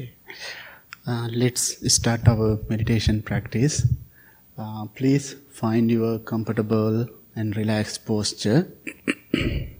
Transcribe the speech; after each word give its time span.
Okay. 0.00 0.12
Uh, 1.06 1.28
let's 1.30 1.92
start 1.92 2.26
our 2.26 2.58
meditation 2.70 3.20
practice. 3.20 3.86
Uh, 4.56 4.86
please 4.86 5.36
find 5.50 5.90
your 5.90 6.18
comfortable 6.20 7.06
and 7.36 7.54
relaxed 7.54 8.06
posture. 8.06 8.72
and 9.34 9.76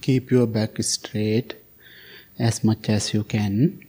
keep 0.00 0.32
your 0.32 0.48
back 0.48 0.82
straight 0.82 1.54
as 2.38 2.64
much 2.64 2.88
as 2.88 3.14
you 3.14 3.22
can. 3.22 3.86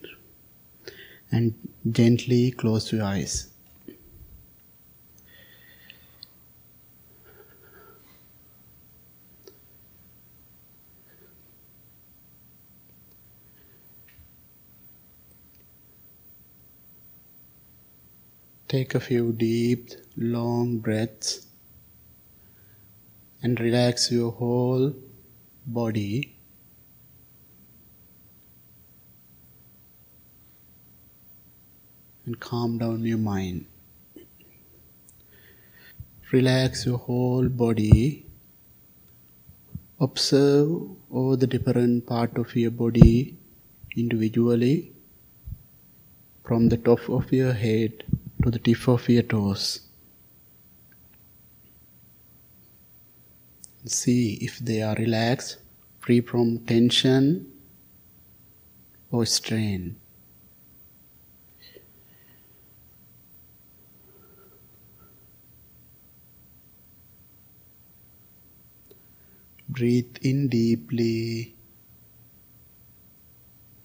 And 1.31 1.55
gently 1.89 2.51
close 2.51 2.91
your 2.91 3.05
eyes. 3.05 3.50
Take 18.71 18.95
a 18.95 19.01
few 19.01 19.33
deep, 19.33 19.89
long 20.15 20.77
breaths 20.77 21.45
and 23.43 23.59
relax 23.59 24.09
your 24.09 24.31
whole 24.31 24.93
body. 25.65 26.37
And 32.25 32.39
calm 32.39 32.77
down 32.77 33.03
your 33.03 33.17
mind. 33.17 33.65
Relax 36.31 36.85
your 36.85 36.97
whole 36.97 37.49
body. 37.49 38.25
Observe 39.99 40.69
all 41.09 41.35
the 41.35 41.45
different 41.45 42.07
part 42.07 42.37
of 42.37 42.55
your 42.55 42.71
body 42.71 43.37
individually 43.97 44.93
from 46.45 46.69
the 46.69 46.77
top 46.77 47.09
of 47.09 47.33
your 47.33 47.51
head 47.51 48.05
to 48.41 48.51
the 48.51 48.59
tip 48.59 48.87
of 48.87 49.07
your 49.09 49.23
toes. 49.23 49.81
See 53.85 54.37
if 54.41 54.59
they 54.59 54.81
are 54.81 54.95
relaxed, 54.95 55.57
free 55.99 56.21
from 56.21 56.59
tension 56.59 57.51
or 59.11 59.25
strain. 59.25 59.97
Breathe 69.67 70.17
in 70.21 70.49
deeply, 70.49 71.55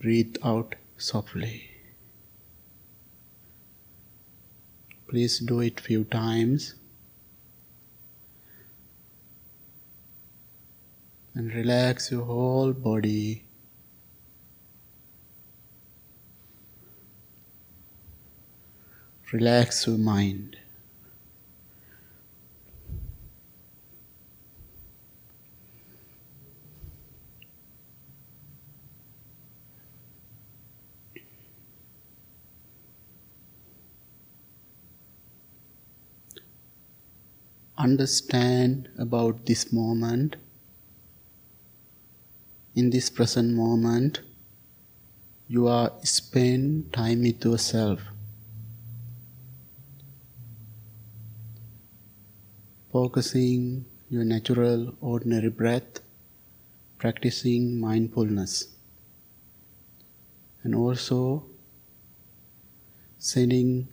breathe 0.00 0.36
out 0.42 0.74
softly. 0.98 1.75
Please 5.08 5.38
do 5.38 5.60
it 5.60 5.78
few 5.78 6.04
times. 6.04 6.74
And 11.34 11.54
relax 11.54 12.10
your 12.10 12.24
whole 12.24 12.72
body. 12.72 13.44
Relax 19.32 19.86
your 19.86 19.98
mind. 19.98 20.56
Understand 37.86 38.88
about 38.98 39.46
this 39.46 39.72
moment. 39.72 40.36
In 42.74 42.90
this 42.90 43.08
present 43.18 43.54
moment, 43.54 44.20
you 45.48 45.68
are 45.68 45.92
spend 46.02 46.92
time 46.92 47.22
with 47.26 47.44
yourself. 47.44 48.00
Focusing 52.92 53.62
your 54.08 54.24
natural 54.24 54.94
ordinary 55.00 55.52
breath, 55.62 56.00
practicing 56.98 57.80
mindfulness, 57.88 58.54
and 60.64 60.74
also 60.74 61.20
sending 63.18 63.88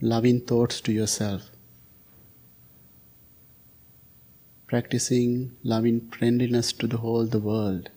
loving 0.00 0.40
thoughts 0.52 0.80
to 0.86 0.92
yourself. 1.00 1.50
Practicing 4.72 5.54
loving 5.62 6.00
friendliness 6.12 6.72
to 6.72 6.86
the 6.86 6.96
whole 6.96 7.26
the 7.26 7.38
world, 7.38 7.90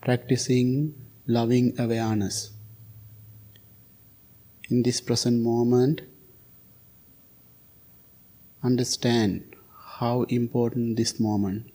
practicing 0.00 0.92
loving 1.28 1.72
awareness. 1.78 2.50
In 4.68 4.82
this 4.82 5.00
present 5.00 5.40
moment, 5.40 6.00
understand 8.64 9.54
how 10.00 10.24
important 10.24 10.96
this 10.96 11.20
moment 11.20 11.70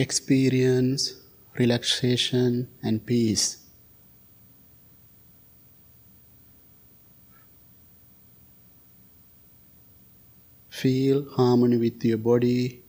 experience 0.00 1.20
relaxation 1.58 2.66
and 2.82 3.04
peace. 3.04 3.58
Feel 10.70 11.28
harmony 11.36 11.76
with 11.76 12.02
your 12.02 12.16
body. 12.16 12.82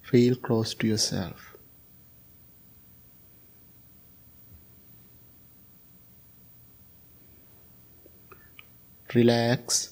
Feel 0.00 0.36
close 0.36 0.72
to 0.74 0.86
yourself. 0.86 1.54
Relax. 9.14 9.90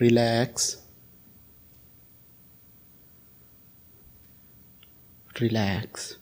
Relax. 0.00 0.79
Relax. 5.40 6.19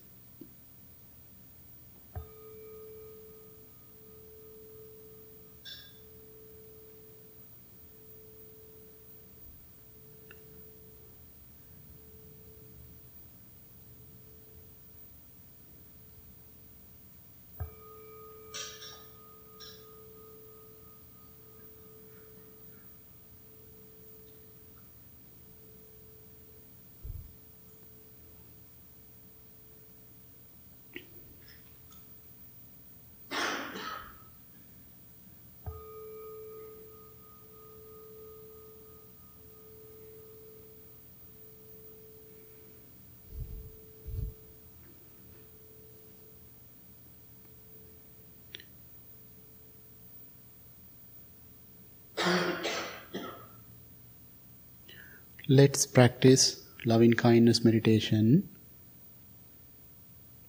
Let's 55.48 55.86
practice 55.86 56.62
loving 56.84 57.14
kindness 57.14 57.64
meditation. 57.64 58.48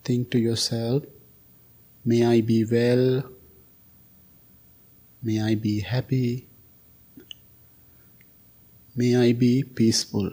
Think 0.04 0.30
to 0.31 0.40
yourself, 0.40 1.04
may 2.04 2.25
I 2.25 2.42
be 2.42 2.66
well, 2.66 3.24
may 5.24 5.42
I 5.42 5.56
be 5.56 5.80
happy, 5.80 6.50
May 9.00 9.16
I 9.16 9.31
be 9.31 9.63
peaceful. 9.63 10.30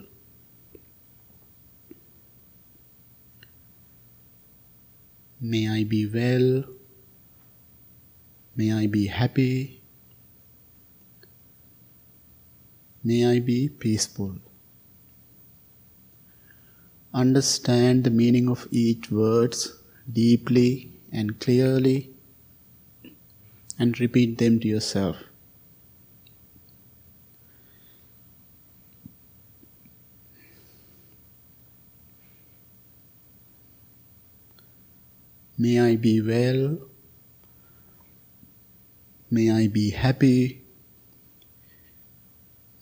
May 5.40 5.68
I 5.68 5.84
be 5.84 6.02
well. 6.08 6.64
May 8.56 8.72
I 8.72 8.88
be 8.88 9.06
happy. 9.06 9.82
May 13.04 13.24
I 13.24 13.38
be 13.38 13.68
peaceful. 13.68 14.45
Understand 17.16 18.04
the 18.04 18.10
meaning 18.10 18.50
of 18.50 18.68
each 18.70 19.10
words 19.10 19.72
deeply 20.12 20.92
and 21.10 21.40
clearly 21.40 22.10
and 23.78 23.98
repeat 23.98 24.36
them 24.36 24.60
to 24.60 24.68
yourself. 24.68 25.16
May 35.56 35.80
I 35.80 35.96
be 35.96 36.20
well. 36.20 36.76
May 39.30 39.50
I 39.50 39.68
be 39.68 39.88
happy. 39.88 40.64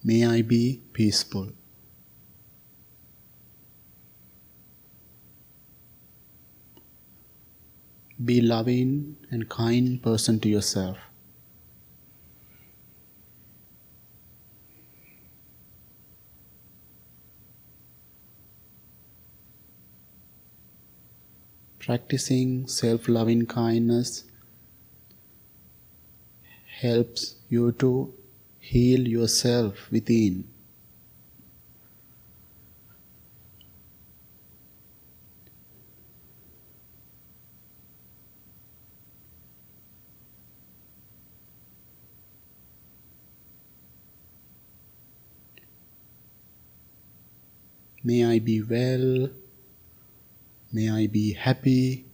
May 0.02 0.26
I 0.26 0.42
be 0.42 0.82
peaceful. 0.92 1.52
Be 8.22 8.40
loving 8.40 9.16
and 9.30 9.48
kind 9.48 10.00
person 10.02 10.38
to 10.40 10.48
yourself. 10.48 10.98
Practicing 21.80 22.68
self 22.68 23.08
loving 23.08 23.46
kindness 23.46 24.24
helps 26.80 27.34
you 27.48 27.72
to 27.72 28.14
heal 28.58 29.06
yourself 29.08 29.90
within. 29.90 30.53
May 48.04 48.20
I 48.26 48.38
be 48.38 48.60
well. 48.60 49.30
May 50.70 50.90
I 50.90 51.06
be 51.06 51.32
happy. 51.32 52.04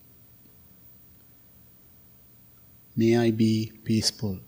May 2.95 3.19
I 3.19 3.33
be 3.33 3.73
peaceful. 3.83 4.39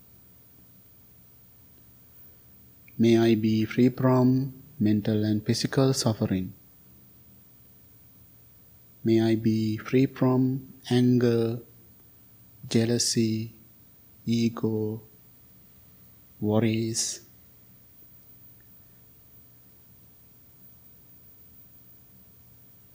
May 2.97 3.17
I 3.17 3.35
be 3.35 3.65
free 3.65 3.89
from 3.89 4.53
mental 4.79 5.25
and 5.25 5.43
physical 5.43 5.91
suffering. 5.91 6.53
May 9.03 9.19
I 9.19 9.35
be 9.35 9.75
free 9.75 10.05
from 10.05 10.63
anger, 10.89 11.59
jealousy, 12.69 13.53
ego, 14.25 15.01
worries. 16.39 17.22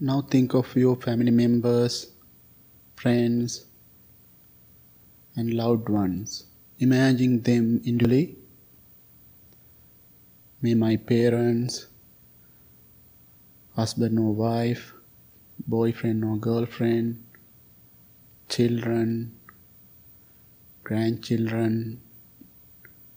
Now 0.00 0.22
think 0.22 0.54
of 0.54 0.76
your 0.76 0.94
family 0.94 1.32
members, 1.32 2.12
friends, 2.94 3.66
and 5.34 5.52
loved 5.52 5.88
ones. 5.88 6.44
Imagine 6.78 7.42
them 7.42 7.80
individually. 7.84 8.36
May 10.62 10.74
my 10.74 10.96
parents, 10.96 11.88
husband 13.74 14.20
or 14.20 14.32
wife, 14.32 14.92
boyfriend 15.66 16.24
or 16.24 16.36
girlfriend, 16.36 17.24
children, 18.48 19.36
grandchildren, 20.84 22.00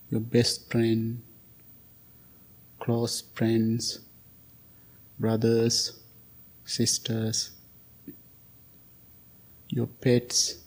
your 0.10 0.22
best 0.22 0.72
friend, 0.72 1.22
close 2.80 3.22
friends, 3.36 4.00
brothers, 5.20 6.01
sisters, 6.66 7.52
your 9.70 9.88
pets. 9.88 10.58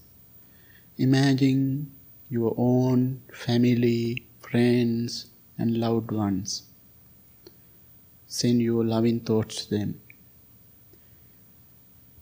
Imagine 0.98 1.92
your 2.30 2.54
own 2.56 3.22
family, 3.32 4.26
friends, 4.40 5.26
and 5.58 5.76
loved 5.76 6.10
ones. 6.10 6.62
Send 8.26 8.62
your 8.62 8.84
loving 8.84 9.20
thoughts 9.20 9.66
to 9.66 9.70
them. 9.70 10.00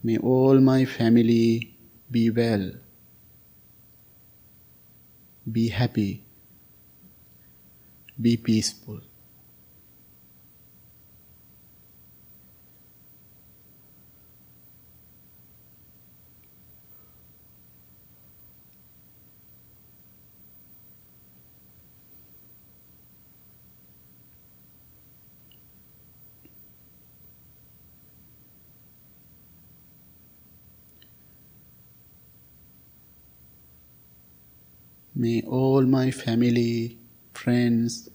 May 0.03 0.19
all 0.19 0.59
my 0.61 0.85
family 0.85 1.77
be 2.11 2.31
well, 2.31 2.73
be 5.51 5.69
happy, 5.69 6.25
be 8.21 8.37
peaceful. 8.37 9.01
May 35.23 35.41
all 35.43 35.83
my 35.83 36.11
family, 36.11 36.99
friends, 37.33 38.09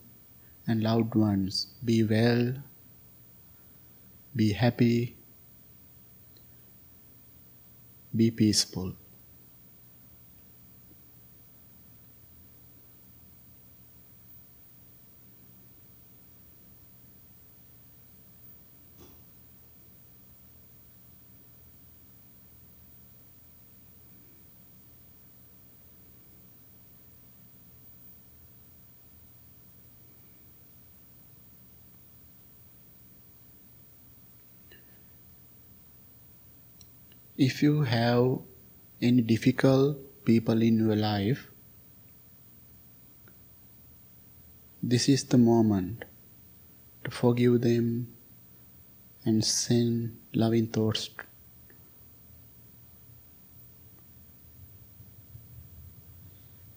and 0.68 0.84
loved 0.84 1.16
ones 1.16 1.68
be 1.86 2.04
well, 2.04 2.56
be 4.36 4.52
happy, 4.52 5.16
be 8.14 8.30
peaceful. 8.30 8.92
If 37.38 37.62
you 37.62 37.84
have 37.84 38.40
any 39.00 39.22
difficult 39.22 40.26
people 40.26 40.60
in 40.64 40.80
your 40.80 40.96
life, 40.96 41.52
this 44.82 45.08
is 45.08 45.24
the 45.26 45.38
moment 45.38 46.06
to 47.04 47.12
forgive 47.12 47.62
them 47.62 48.08
and 49.24 49.46
send 49.46 50.18
loving 50.34 50.66
thoughts. 50.66 51.12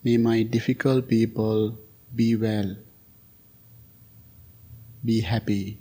May 0.05 0.19
my 0.19 0.43
difficult 0.43 1.09
people 1.09 1.79
be 2.15 2.37
well, 2.37 2.77
be 5.03 5.23
happy, 5.23 5.79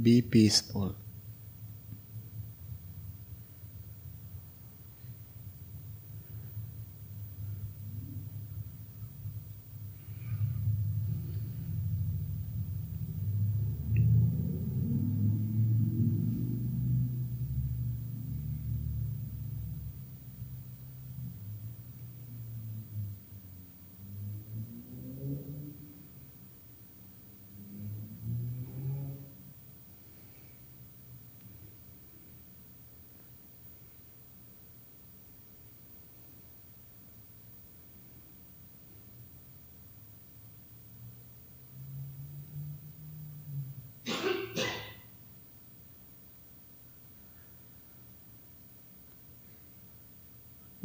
be 0.00 0.22
peaceful. 0.22 0.96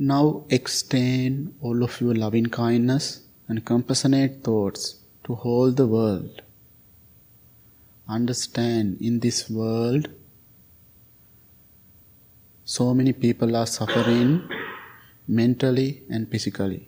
Now 0.07 0.45
extend 0.51 1.55
all 1.62 1.83
of 1.83 2.00
your 2.00 2.13
loving 2.13 2.45
kindness 2.45 3.21
and 3.47 3.65
compassionate 3.65 4.43
thoughts 4.43 5.00
to 5.24 5.33
all 5.33 5.71
the 5.71 5.88
world. 5.88 6.43
Understand 8.07 9.01
in 9.01 9.19
this 9.19 9.50
world 9.50 10.09
so 12.65 12.93
many 12.93 13.13
people 13.13 13.55
are 13.55 13.65
suffering 13.65 14.47
mentally 15.27 16.03
and 16.07 16.29
physically. 16.29 16.88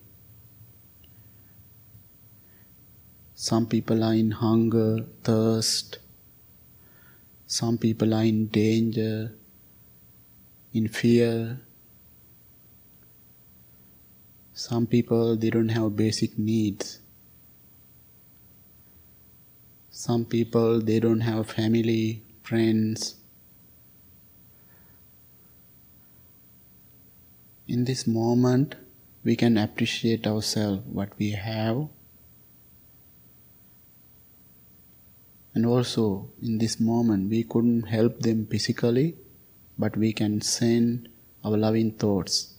Some 3.33 3.65
people 3.65 4.03
are 4.03 4.13
in 4.13 4.29
hunger, 4.29 5.07
thirst. 5.23 5.97
Some 7.47 7.79
people 7.79 8.13
are 8.13 8.23
in 8.23 8.45
danger, 8.47 9.33
in 10.71 10.87
fear, 10.87 11.61
some 14.57 14.87
people 14.87 15.35
they 15.35 15.51
don't 15.51 15.69
have 15.69 15.95
basic 15.95 16.35
needs. 16.39 16.97
Some 19.91 20.25
people 20.25 20.81
they 20.81 20.99
don't 20.99 21.19
have 21.19 21.51
family, 21.51 22.23
friends. 22.41 23.17
In 27.67 27.85
this 27.85 28.07
moment, 28.07 28.73
we 29.23 29.35
can 29.35 29.59
appreciate 29.59 30.25
ourselves, 30.25 30.81
what 30.87 31.11
we 31.19 31.31
have. 31.33 31.87
And 35.53 35.67
also, 35.67 36.31
in 36.41 36.57
this 36.57 36.79
moment, 36.79 37.29
we 37.29 37.43
couldn't 37.43 37.83
help 37.83 38.21
them 38.21 38.47
physically, 38.47 39.17
but 39.77 39.95
we 39.95 40.13
can 40.13 40.41
send 40.41 41.09
our 41.43 41.55
loving 41.55 41.91
thoughts 41.91 42.56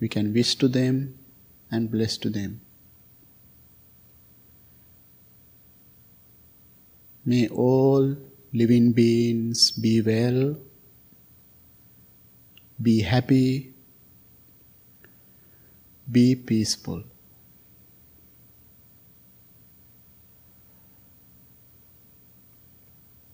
we 0.00 0.08
can 0.08 0.32
wish 0.32 0.54
to 0.56 0.66
them 0.66 1.14
and 1.70 1.90
bless 1.90 2.16
to 2.16 2.30
them. 2.30 2.60
May 7.24 7.48
all 7.48 8.16
living 8.52 8.92
beings 8.92 9.70
be 9.70 10.00
well, 10.00 10.56
be 12.82 13.02
happy, 13.02 13.74
be 16.10 16.34
peaceful. 16.34 17.04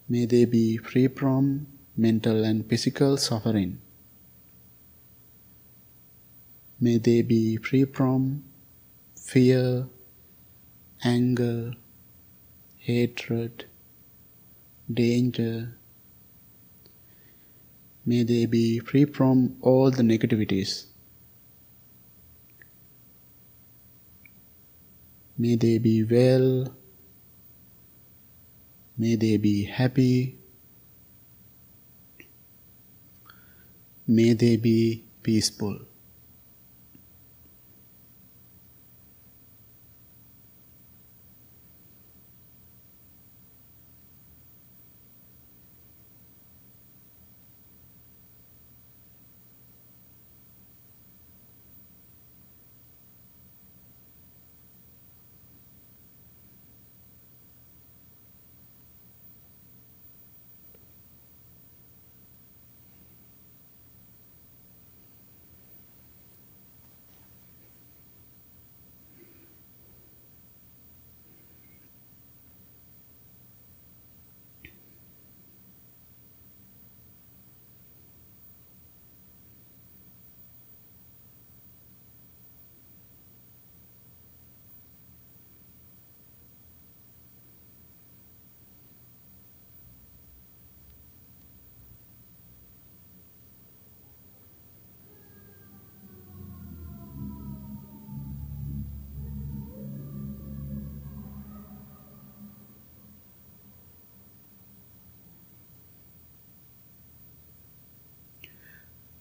May 0.08 0.26
they 0.26 0.44
be 0.44 0.76
free 0.76 1.08
from 1.08 1.66
mental 1.96 2.44
and 2.44 2.68
physical 2.68 3.16
suffering. 3.16 3.78
May 6.78 6.98
they 6.98 7.22
be 7.22 7.56
free 7.56 7.86
from 7.86 8.44
fear, 9.18 9.86
anger, 11.02 11.72
hatred, 12.78 13.64
danger. 14.92 15.78
May 18.04 18.24
they 18.24 18.44
be 18.44 18.78
free 18.78 19.06
from 19.06 19.56
all 19.62 19.90
the 19.90 20.02
negativities. 20.02 20.84
May 25.38 25.56
they 25.56 25.78
be 25.78 26.04
well. 26.04 26.74
May 28.98 29.16
they 29.16 29.38
be 29.38 29.64
happy. 29.64 30.38
May 34.06 34.34
they 34.34 34.56
be 34.56 35.04
peaceful. 35.22 35.80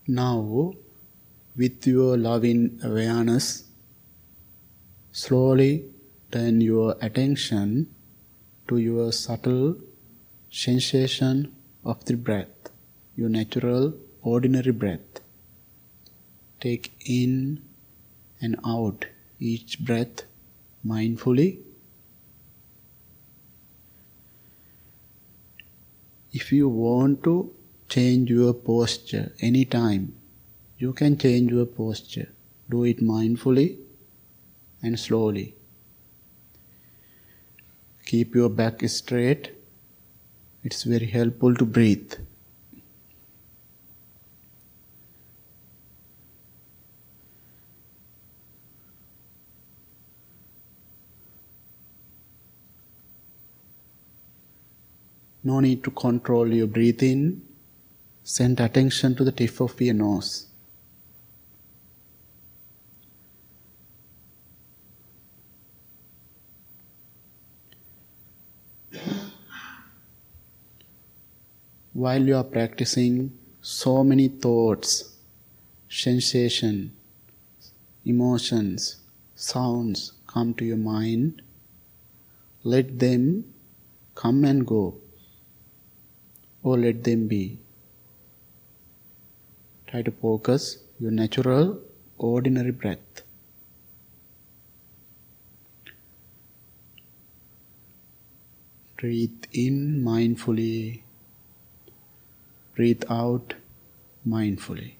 Now, 0.07 0.73
with 1.57 1.87
your 1.87 2.15
loving 2.15 2.79
awareness, 2.83 3.63
slowly 5.11 5.85
turn 6.31 6.61
your 6.61 6.95
attention 7.01 7.93
to 8.67 8.77
your 8.77 9.11
subtle 9.11 9.77
sensation 10.51 11.55
of 11.83 12.05
the 12.05 12.15
breath, 12.15 12.69
your 13.15 13.29
natural, 13.29 13.95
ordinary 14.21 14.71
breath. 14.71 15.21
Take 16.61 16.93
in 17.03 17.63
and 18.39 18.59
out 18.63 19.07
each 19.39 19.79
breath 19.79 20.23
mindfully. 20.85 21.61
If 26.31 26.51
you 26.51 26.69
want 26.69 27.23
to, 27.23 27.55
change 27.95 28.29
your 28.29 28.53
posture 28.53 29.31
anytime. 29.39 30.13
You 30.77 30.91
can 30.91 31.17
change 31.17 31.51
your 31.51 31.65
posture. 31.65 32.27
Do 32.69 32.83
it 32.83 32.99
mindfully 32.99 33.77
and 34.83 34.99
slowly. 34.99 35.55
Keep 38.05 38.35
your 38.35 38.49
back 38.49 38.87
straight. 38.89 39.51
It's 40.61 40.83
very 40.83 41.05
helpful 41.05 41.55
to 41.55 41.65
breathe. 41.65 42.13
No 55.43 55.59
need 55.61 55.83
to 55.83 55.91
control 55.91 56.51
your 56.51 56.67
breathing. 56.67 57.44
Send 58.27 58.59
attention 58.59 59.13
to 59.17 59.23
the 59.23 59.31
tip 59.31 59.61
of 59.61 59.79
your 59.79 59.93
nose. 59.93 60.47
While 71.93 72.23
you 72.23 72.35
are 72.35 72.43
practicing, 72.43 73.37
so 73.61 74.03
many 74.03 74.29
thoughts, 74.29 75.13
sensations, 75.87 76.93
emotions, 78.05 79.03
sounds 79.35 80.13
come 80.25 80.55
to 80.55 80.65
your 80.65 80.77
mind. 80.77 81.43
Let 82.63 82.97
them 82.97 83.53
come 84.15 84.43
and 84.45 84.65
go, 84.65 84.95
or 86.63 86.79
let 86.79 87.03
them 87.03 87.27
be. 87.27 87.59
Try 89.95 90.01
to 90.01 90.11
focus 90.11 90.79
your 90.99 91.11
natural, 91.11 91.79
ordinary 92.17 92.71
breath. 92.71 93.21
Breathe 98.97 99.45
in 99.53 100.03
mindfully, 100.03 101.03
breathe 102.75 103.05
out 103.09 103.53
mindfully. 104.27 104.95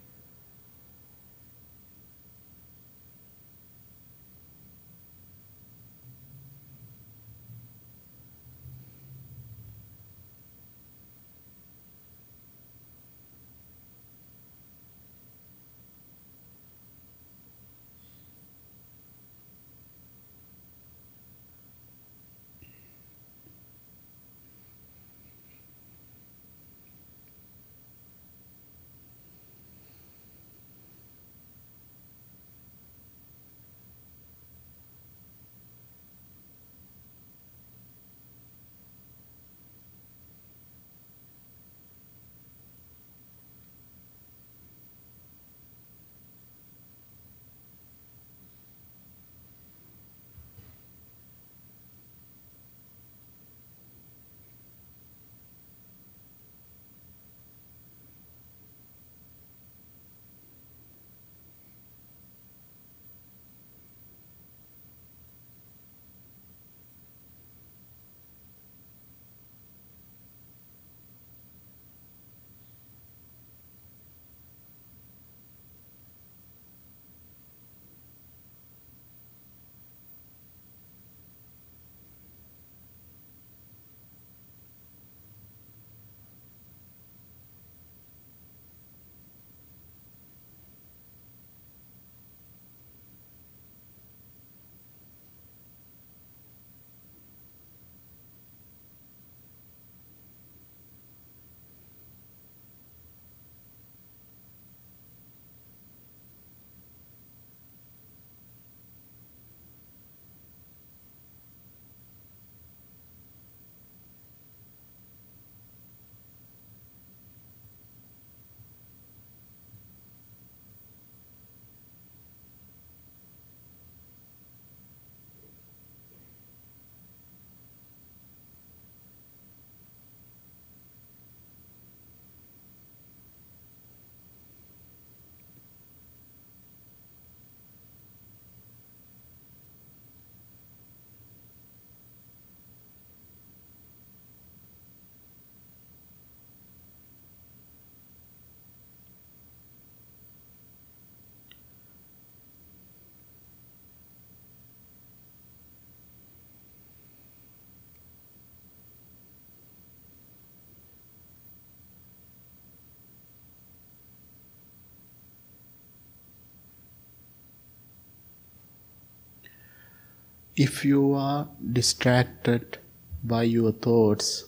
If 170.58 170.86
you 170.86 171.12
are 171.16 171.50
distracted 171.74 172.78
by 173.22 173.44
your 173.44 173.74
thoughts, 173.74 174.46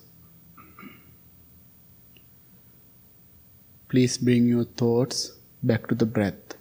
please 3.90 4.18
bring 4.18 4.48
your 4.48 4.64
thoughts 4.64 5.34
back 5.62 5.88
to 5.88 5.96
the 5.96 6.06
breath, 6.06 6.56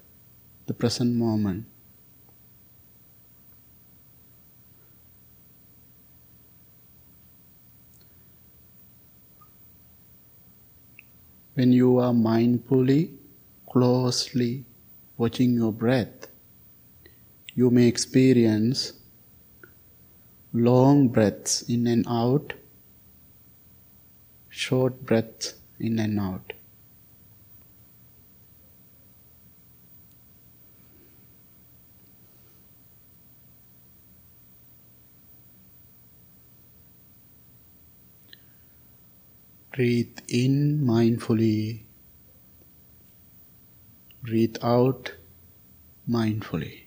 the 0.67 0.75
present 0.75 1.15
moment. 1.15 1.65
When 11.55 11.71
you 11.71 11.99
are 11.99 12.13
mindfully, 12.13 13.13
closely 13.71 14.65
watching 15.17 15.55
your 15.55 15.73
breath, 15.73 16.27
you 17.55 17.71
may 17.71 17.87
experience 17.87 18.93
long 20.57 21.09
breaths 21.09 21.62
in 21.62 21.87
and 21.87 22.07
out, 22.09 22.55
short 24.49 25.05
breaths 25.05 25.55
in 25.79 25.99
and 25.99 26.19
out. 26.19 26.55
Breathe 39.75 40.19
in 40.29 40.81
mindfully, 40.81 41.83
breathe 44.23 44.57
out 44.62 45.12
mindfully. 46.09 46.86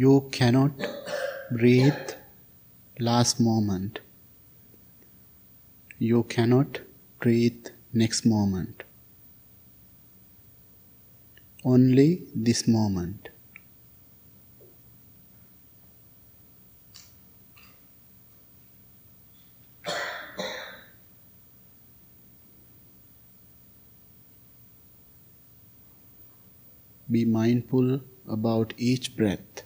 You 0.00 0.28
cannot 0.30 0.74
breathe 1.50 2.10
last 3.00 3.40
moment. 3.40 3.98
You 5.98 6.22
cannot 6.34 6.78
breathe 7.18 7.66
next 7.92 8.24
moment. 8.24 8.84
Only 11.64 12.22
this 12.32 12.68
moment. 12.68 13.30
Be 27.10 27.24
mindful 27.24 28.00
about 28.28 28.74
each 28.76 29.16
breath. 29.16 29.64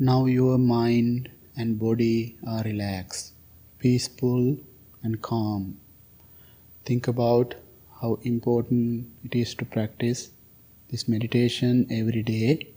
Now 0.00 0.26
your 0.26 0.58
mind 0.58 1.28
and 1.56 1.76
body 1.76 2.36
are 2.46 2.62
relaxed, 2.62 3.32
peaceful, 3.80 4.56
and 5.02 5.20
calm. 5.20 5.80
Think 6.84 7.08
about 7.08 7.56
how 8.00 8.20
important 8.22 9.08
it 9.24 9.34
is 9.34 9.56
to 9.56 9.64
practice 9.64 10.30
this 10.88 11.08
meditation 11.08 11.88
every 11.90 12.22
day, 12.22 12.68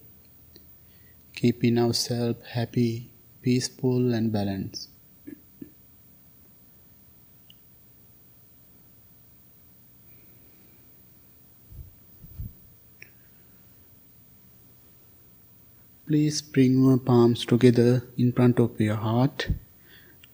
keeping 1.35 1.77
ourselves 1.77 2.39
happy, 2.43 3.11
peaceful, 3.43 4.15
and 4.15 4.31
balanced. 4.31 4.89
Please 16.11 16.41
bring 16.41 16.83
your 16.83 16.97
palms 16.97 17.45
together 17.45 18.03
in 18.17 18.33
front 18.33 18.59
of 18.59 18.77
your 18.81 18.97
heart. 18.97 19.47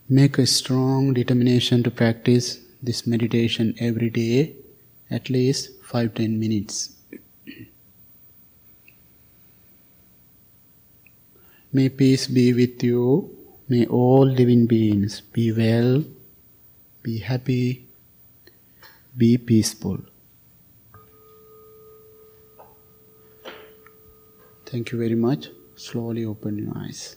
Make 0.09 0.39
a 0.39 0.47
strong 0.47 1.13
determination 1.13 1.83
to 1.83 1.91
practice 1.91 2.61
this 2.81 3.05
meditation 3.05 3.75
every 3.79 4.09
day, 4.09 4.55
at 5.11 5.29
least 5.29 5.69
5 5.83 6.15
10 6.15 6.39
minutes. 6.39 6.95
May 11.71 11.89
peace 11.89 12.25
be 12.25 12.53
with 12.53 12.83
you. 12.83 13.29
May 13.69 13.85
all 13.85 14.25
living 14.25 14.65
beings 14.65 15.21
be 15.21 15.51
well, 15.51 16.03
be 17.03 17.19
happy, 17.19 17.85
be 19.15 19.37
peaceful. 19.37 19.99
Thank 24.65 24.91
you 24.91 24.97
very 24.97 25.21
much 25.27 25.49
Slowly 25.76 26.24
open 26.24 26.58
your 26.58 26.72
eyes. 26.76 27.16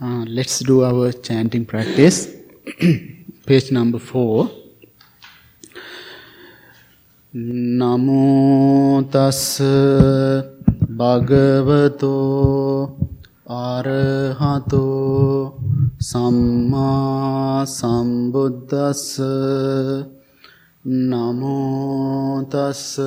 Uh, 0.00 0.24
let's 0.28 0.60
do 0.60 0.84
our 0.84 1.10
chanting 1.12 1.64
practice. 1.64 2.28
Page 3.46 3.72
number 3.72 3.98
four. 3.98 4.50
නමෝ 7.80 9.02
තස් 9.12 9.40
භගවතෝ 10.98 12.12
අරහතෝ 13.56 14.86
සම්මා 16.01 17.65
සම්බුද්දස්ස 17.67 19.21
නමෝතස්ස 21.03 22.99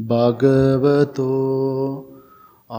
භගවතෝ 0.00 2.06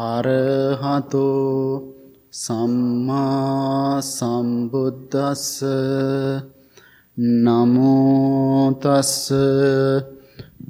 අරහතෝ 0.05 1.93
සම්මා 2.33 4.01
සම්බුද්දස්ස 4.01 5.61
නමෝතස්ස 7.43 9.13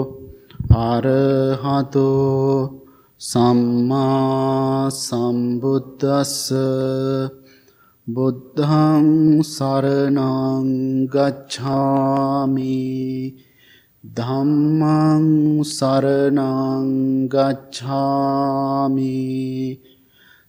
අරහතෝ 0.86 2.85
සම්මා 3.25 4.89
සම්බුද්දස්ස 4.95 6.33
බුද්ධං 8.07 9.07
සරණං 9.51 10.67
ගච්ඡාමි 11.15 12.75
ධම්මං 14.19 15.25
සරණං 15.71 16.91
ගච්ඡාමි 17.33 19.09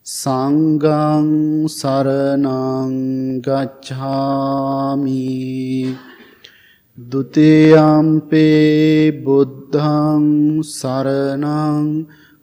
සංඝං 0.07 1.33
සරණං 1.79 2.93
ගච්ඡාමි 3.49 5.25
ဒ 6.99 7.13
ුතියම්පේ 7.23 9.11
බුද්ධං 9.25 10.31
සරණං 10.75 11.91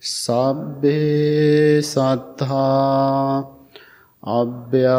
සබ්බේ 0.02 1.82
සත්තා 1.84 3.44
අභ්‍යාපජ්ජා 4.24 4.96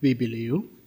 we 0.00 0.14
believe. 0.14 0.77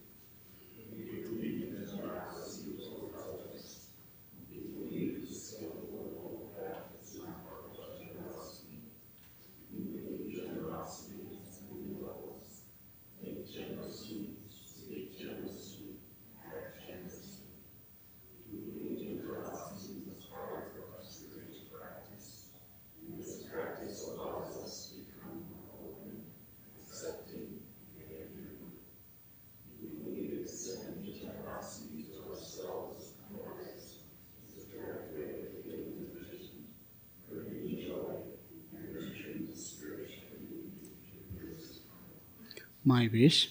My 42.92 43.08
wish. 43.10 43.48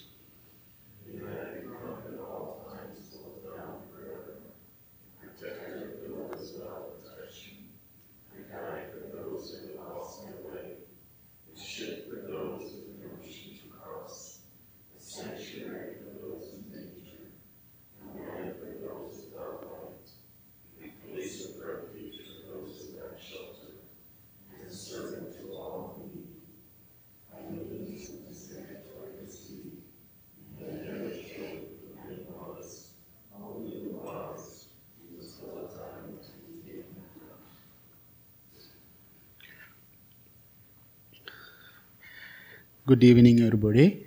Good 42.92 43.06
evening, 43.06 43.40
everybody. 43.40 44.06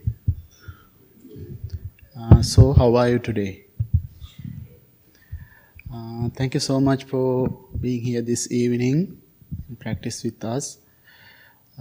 Uh, 2.21 2.43
so, 2.43 2.75
how 2.75 2.95
are 2.97 3.09
you 3.09 3.19
today? 3.19 3.65
Uh, 5.91 6.29
thank 6.37 6.53
you 6.53 6.61
so 6.61 6.79
much 6.81 7.05
for 7.05 7.49
being 7.81 8.03
here 8.03 8.21
this 8.21 8.53
evening 8.53 9.23
and 9.69 9.81
practice 9.81 10.23
with 10.23 10.45
us. 10.45 10.77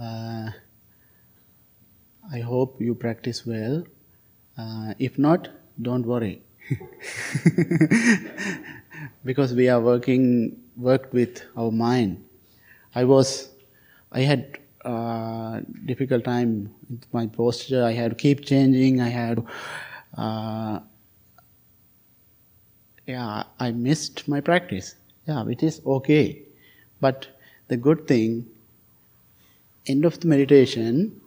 Uh, 0.00 0.48
I 2.32 2.38
hope 2.38 2.80
you 2.80 2.94
practice 2.94 3.44
well. 3.44 3.84
Uh, 4.56 4.94
if 4.98 5.18
not, 5.18 5.50
don't 5.82 6.06
worry, 6.06 6.40
because 9.26 9.52
we 9.52 9.68
are 9.68 9.80
working 9.92 10.58
worked 10.74 11.12
with 11.12 11.44
our 11.54 11.70
mind. 11.70 12.24
I 12.94 13.04
was, 13.04 13.50
I 14.10 14.20
had 14.20 14.58
uh, 14.84 15.60
difficult 15.86 16.24
time 16.24 16.74
with 16.90 17.06
my 17.12 17.26
posture. 17.26 17.84
I 17.84 17.92
had 17.92 18.10
to 18.10 18.16
keep 18.16 18.44
changing. 18.44 19.00
I 19.00 19.08
had, 19.08 19.44
uh, 20.16 20.80
yeah, 23.06 23.44
I 23.58 23.72
missed 23.72 24.28
my 24.28 24.40
practice. 24.40 24.96
Yeah, 25.26 25.42
which 25.42 25.62
is 25.62 25.80
okay. 25.86 26.42
But 27.00 27.26
the 27.68 27.76
good 27.76 28.06
thing, 28.06 28.46
end 29.86 30.04
of 30.04 30.20
the 30.20 30.26
meditation, 30.28 31.20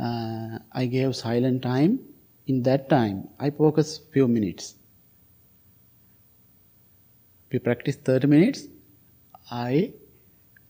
uh, 0.00 0.58
I 0.72 0.86
gave 0.86 1.14
silent 1.14 1.62
time. 1.62 2.00
In 2.46 2.62
that 2.64 2.88
time, 2.90 3.28
I 3.38 3.50
focus 3.50 4.00
few 4.12 4.28
minutes. 4.28 4.74
We 7.50 7.58
practice 7.58 7.96
30 7.96 8.26
minutes. 8.26 8.66
I 9.50 9.92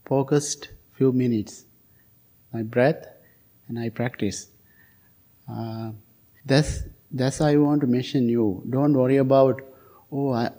focused 0.05 0.69
few 0.95 1.13
minutes, 1.13 1.65
my 2.53 2.63
breath, 2.63 3.07
and 3.69 3.79
I 3.79 3.89
practice. 3.89 4.49
Uh, 5.51 5.91
that's 6.45 6.83
that's 7.11 7.41
I 7.41 7.57
want 7.57 7.81
to 7.83 7.87
mention 7.87 8.29
you. 8.29 8.63
Don't 8.71 8.95
worry 8.95 9.17
about 9.19 9.63
oh 10.11 10.33
I 10.33 10.51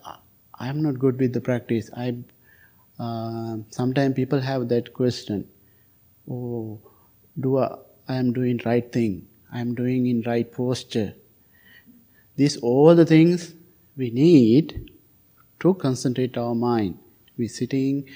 I 0.58 0.68
am 0.68 0.82
not 0.82 1.00
good 1.00 1.20
with 1.20 1.34
the 1.34 1.42
practice. 1.42 1.90
I 1.96 2.18
uh, 3.00 3.58
sometimes 3.70 4.16
people 4.16 4.40
have 4.40 4.70
that 4.70 4.94
question. 4.94 5.48
Oh, 6.30 6.80
do 7.40 7.58
I, 7.58 7.78
I 8.08 8.16
am 8.16 8.32
doing 8.34 8.62
right 8.66 8.90
thing? 8.92 9.28
I 9.52 9.60
am 9.60 9.76
doing 9.76 10.08
in 10.08 10.22
right 10.26 10.50
posture. 10.52 11.14
These 12.36 12.58
all 12.58 12.96
the 12.96 13.06
things 13.06 13.54
we 13.98 14.10
need 14.10 14.92
to 15.60 15.74
concentrate 15.76 16.38
our 16.38 16.56
mind. 16.56 17.00
We 17.38 17.48
sitting, 17.48 18.08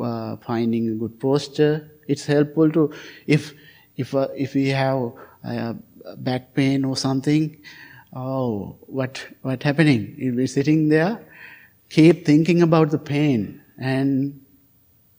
uh, 0.00 0.36
finding 0.36 0.88
a 0.90 0.94
good 0.94 1.18
posture. 1.20 1.90
It's 2.08 2.26
helpful 2.26 2.70
to 2.72 2.92
if 3.26 3.54
if 3.96 4.14
uh, 4.14 4.28
if 4.36 4.54
we 4.54 4.68
have 4.68 5.12
uh, 5.44 5.74
back 6.18 6.54
pain 6.54 6.84
or 6.84 6.96
something. 6.96 7.56
Oh, 8.14 8.76
what 8.86 9.24
what 9.42 9.62
happening? 9.62 10.14
If 10.18 10.34
we're 10.34 10.46
sitting 10.46 10.88
there, 10.88 11.24
keep 11.88 12.26
thinking 12.26 12.62
about 12.62 12.90
the 12.90 12.98
pain, 12.98 13.62
and 13.78 14.40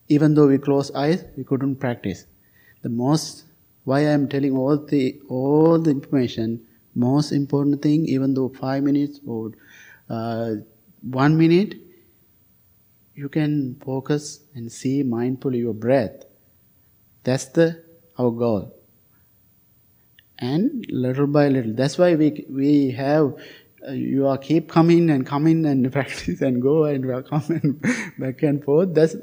even 0.10 0.36
though 0.36 0.48
we 0.48 0.58
close 0.58 0.92
eyes, 0.92 1.26
we 1.38 1.44
couldn't 1.44 1.78
practice. 1.78 2.26
The 2.82 2.90
most 2.90 3.46
why 3.86 4.00
I 4.00 4.12
am 4.12 4.28
telling 4.30 4.56
all 4.58 4.78
the 4.78 5.20
all 5.30 5.80
the 5.80 5.92
information. 5.92 6.66
Most 6.96 7.32
important 7.32 7.82
thing, 7.82 8.06
even 8.06 8.34
though 8.36 8.50
five 8.50 8.84
minutes 8.84 9.20
or 9.26 9.52
uh, 10.10 10.56
one 11.02 11.38
minute, 11.38 11.76
you 13.16 13.30
can 13.30 13.76
focus 13.84 14.42
and 14.56 14.72
see 14.72 15.04
mindfully 15.04 15.60
your 15.60 15.74
breath. 15.74 16.26
That's 17.24 17.46
the 17.46 17.84
our 18.18 18.32
goal. 18.32 18.76
And 20.40 20.86
little 20.90 21.28
by 21.28 21.48
little, 21.48 21.74
that's 21.74 21.98
why 21.98 22.16
we 22.16 22.46
we 22.50 22.92
have 22.92 23.36
uh, 23.88 23.92
you 23.92 24.28
are 24.28 24.38
keep 24.38 24.70
coming 24.70 25.10
and 25.10 25.26
coming 25.26 25.66
and 25.66 25.92
practice 25.98 26.42
and 26.42 26.62
go 26.62 26.86
and 26.86 27.06
come 27.30 27.44
and 27.50 27.82
back 28.18 28.44
and 28.44 28.64
forth. 28.64 28.94
That's 28.94 29.16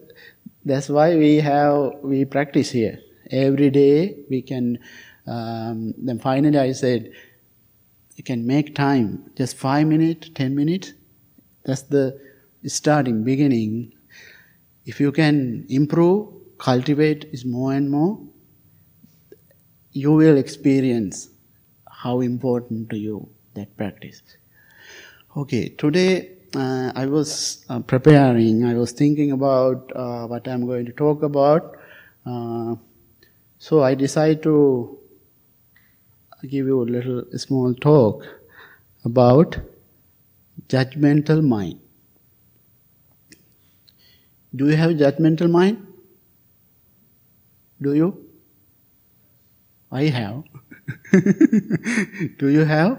that's 0.65 0.89
why 0.89 1.17
we 1.17 1.37
have 1.37 1.95
we 2.03 2.25
practice 2.25 2.71
here 2.71 3.01
every 3.31 3.71
day 3.71 4.17
we 4.29 4.43
can. 4.43 4.79
Um, 5.27 5.95
then 5.99 6.19
finally, 6.19 6.59
I 6.59 6.73
said, 6.73 7.13
you 8.17 8.25
can 8.25 8.47
make 8.47 8.75
time, 8.75 9.31
just 9.37 9.57
five 9.57 9.87
minutes, 9.87 10.31
ten 10.35 10.57
minutes. 10.57 10.93
That's 11.65 11.83
the 11.83 12.19
starting, 12.67 13.25
beginning. 13.25 13.93
If 14.87 15.01
you 15.01 15.13
can 15.13 15.67
improve, 15.69 16.29
cultivate 16.59 17.27
is 17.33 17.45
more 17.45 17.73
and 17.73 17.91
more, 17.91 18.21
you 19.93 20.13
will 20.13 20.37
experience 20.37 21.31
how 21.89 22.21
important 22.21 22.91
to 22.91 22.99
you 22.99 23.29
that 23.55 23.77
practice. 23.77 24.23
Okay, 25.37 25.69
today 25.71 26.31
uh, 26.55 26.93
I 26.95 27.07
was 27.07 27.65
uh, 27.69 27.81
preparing, 27.81 28.65
I 28.65 28.75
was 28.75 28.93
thinking 28.93 29.33
about 29.33 29.93
uh, 29.95 30.27
what 30.27 30.49
I'm 30.49 30.67
going 30.67 30.87
to 30.87 30.93
talk 30.93 31.23
about. 31.23 31.77
Uh, 32.27 32.75
so 33.59 33.83
I 33.83 33.95
decided 33.95 34.43
to 34.45 34.99
give 36.43 36.67
you 36.67 36.83
a 36.83 36.85
little 36.85 37.25
small 37.37 37.75
talk 37.75 38.25
about 39.05 39.59
judgmental 40.69 41.47
mind. 41.47 41.81
Do 44.55 44.69
you 44.69 44.77
have 44.77 44.91
a 44.91 44.95
judgmental 44.95 45.51
mind? 45.51 45.87
Do 47.81 47.95
you? 47.95 48.27
I 49.91 50.05
have. 50.05 50.45
Do 52.39 52.49
you 52.49 52.65
have? 52.65 52.99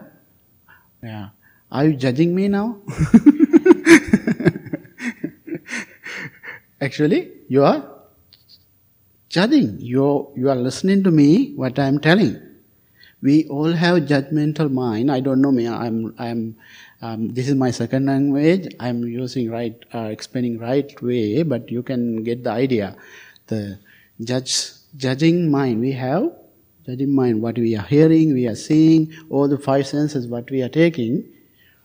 Yeah. 1.04 1.30
Are 1.72 1.86
you 1.86 1.94
judging 1.96 2.36
me 2.36 2.48
now? 2.48 2.78
Actually, 6.82 7.32
you 7.48 7.64
are 7.64 7.84
judging. 9.30 9.80
You 9.80 10.32
you 10.36 10.50
are 10.50 10.56
listening 10.56 11.04
to 11.04 11.12
me 11.12 11.54
what 11.56 11.80
I 11.80 11.88
am 11.88 12.00
telling. 12.00 12.42
We 13.22 13.48
all 13.48 13.72
have 13.72 14.04
judgmental 14.04 14.72
mind. 14.72 15.12
I 15.12 15.20
don't 15.20 15.42
know 15.42 15.52
me. 15.52 15.68
I'm 15.68 16.14
I'm. 16.18 16.56
Um, 17.04 17.30
this 17.30 17.50
is 17.50 17.56
my 17.56 17.72
second 17.72 18.06
language. 18.06 18.76
I'm 18.80 19.04
using 19.04 19.50
right, 19.50 19.76
uh, 19.94 20.10
explaining 20.12 20.60
right 20.60 21.02
way, 21.02 21.42
but 21.42 21.72
you 21.72 21.82
can 21.82 22.24
get 22.24 22.44
the 22.44 22.52
idea. 22.52 22.96
The 23.48 23.80
judge, 24.24 24.72
judging 24.96 25.50
mind 25.50 25.82
we 25.82 25.94
have, 25.94 26.32
judging 26.86 27.16
mind 27.16 27.42
what 27.42 27.58
we 27.58 27.76
are 27.76 27.86
hearing, 27.86 28.34
we 28.34 28.48
are 28.48 28.56
seeing, 28.56 29.12
all 29.32 29.48
the 29.48 29.58
five 29.58 29.88
senses 29.88 30.28
what 30.28 30.52
we 30.52 30.62
are 30.62 30.70
taking, 30.70 31.28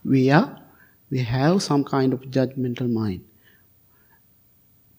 we 0.04 0.30
are, 0.30 0.60
we 1.08 1.20
have 1.20 1.62
some 1.62 1.82
kind 1.82 2.12
of 2.12 2.20
judgmental 2.24 2.90
mind. 2.92 3.24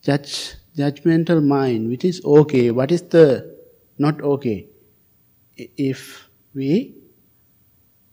Judge, 0.01 0.55
judgmental 0.75 1.43
mind, 1.45 1.89
which 1.89 2.03
is 2.03 2.25
okay. 2.25 2.71
What 2.71 2.91
is 2.91 3.03
the 3.03 3.55
not 3.99 4.19
okay? 4.21 4.67
If 5.55 6.27
we 6.55 6.95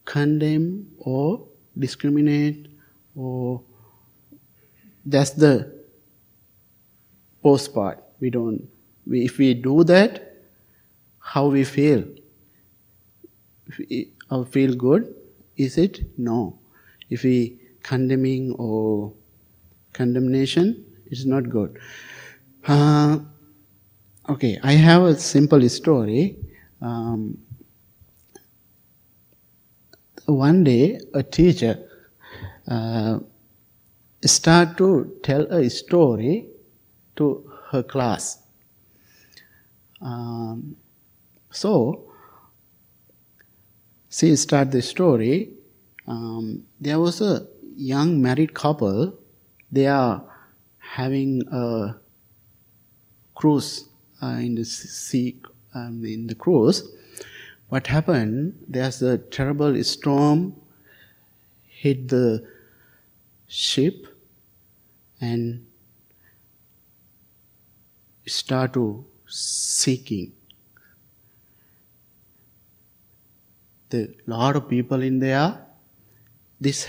condemn 0.05 0.91
or 0.99 1.47
discriminate 1.79 2.68
or 3.14 3.62
that's 5.07 5.31
the 5.31 5.72
post 7.43 7.75
part. 7.75 8.03
We 8.20 8.31
don't, 8.31 8.68
we, 9.07 9.25
if 9.25 9.39
we 9.39 9.55
do 9.55 9.85
that, 9.85 10.35
how 11.18 11.47
we 11.47 11.64
feel? 11.64 12.05
If 13.66 13.79
we 13.79 14.12
feel 14.51 14.75
good, 14.75 15.14
is 15.57 15.79
it? 15.79 16.18
No. 16.18 16.59
If 17.11 17.22
we 17.22 17.59
condemning 17.83 18.53
or 18.59 19.12
condemnation, 19.93 20.85
it's 21.07 21.25
not 21.25 21.49
good. 21.49 21.79
Uh, 22.66 23.20
okay, 24.29 24.59
I 24.62 24.72
have 24.72 25.03
a 25.03 25.16
simple 25.16 25.68
story. 25.68 26.37
Um, 26.81 27.39
one 30.27 30.64
day 30.64 31.01
a 31.12 31.22
teacher 31.22 31.79
uh, 32.68 33.18
start 34.25 34.77
to 34.79 35.18
tell 35.22 35.43
a 35.53 35.68
story 35.68 36.47
to 37.16 37.51
her 37.70 37.83
class. 37.83 38.39
Um, 40.01 40.77
so 41.51 42.11
she 44.11 44.35
start 44.37 44.70
the 44.70 44.83
story. 44.83 45.51
Um, 46.07 46.64
there 46.81 46.99
was 46.99 47.20
a 47.20 47.47
young 47.77 48.20
married 48.22 48.55
couple. 48.55 49.14
They 49.70 49.87
are 49.87 50.25
having 50.79 51.43
a 51.51 51.97
cruise 53.35 53.89
uh, 54.22 54.39
in 54.41 54.55
the 54.55 54.64
sea, 54.64 55.37
um, 55.75 56.05
in 56.05 56.27
the 56.27 56.35
cruise 56.35 56.95
what 57.75 57.89
happened, 57.89 58.55
there's 58.68 59.03
a 59.03 59.18
terrible 59.18 59.83
storm 59.83 60.55
hit 61.66 62.07
the 62.07 62.47
ship 63.49 64.07
and 65.20 65.66
start 68.29 68.75
to 68.75 69.05
seeking. 69.27 70.31
The 73.89 74.14
lot 74.27 74.55
of 74.55 74.68
people 74.68 75.03
in 75.03 75.18
there. 75.18 75.59
This 76.61 76.87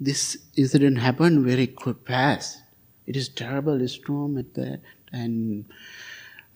this 0.00 0.38
incident 0.56 0.98
happened 0.98 1.44
very 1.44 1.66
quick. 1.66 2.04
fast. 2.06 2.62
It 3.06 3.16
is 3.16 3.28
terrible 3.28 3.86
storm 3.86 4.38
at 4.38 4.54
that, 4.54 4.80
and 5.12 5.66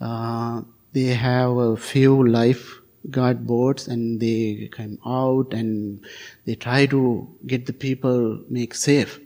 uh, 0.00 0.62
they 0.94 1.08
have 1.28 1.56
a 1.70 1.76
few 1.76 2.26
life 2.26 2.79
guard 3.08 3.46
boats 3.46 3.86
and 3.88 4.20
they 4.20 4.68
come 4.72 4.98
out 5.06 5.54
and 5.54 6.04
they 6.44 6.54
try 6.54 6.86
to 6.86 7.28
get 7.46 7.66
the 7.66 7.72
people 7.72 8.42
make 8.48 8.74
safe. 8.74 9.18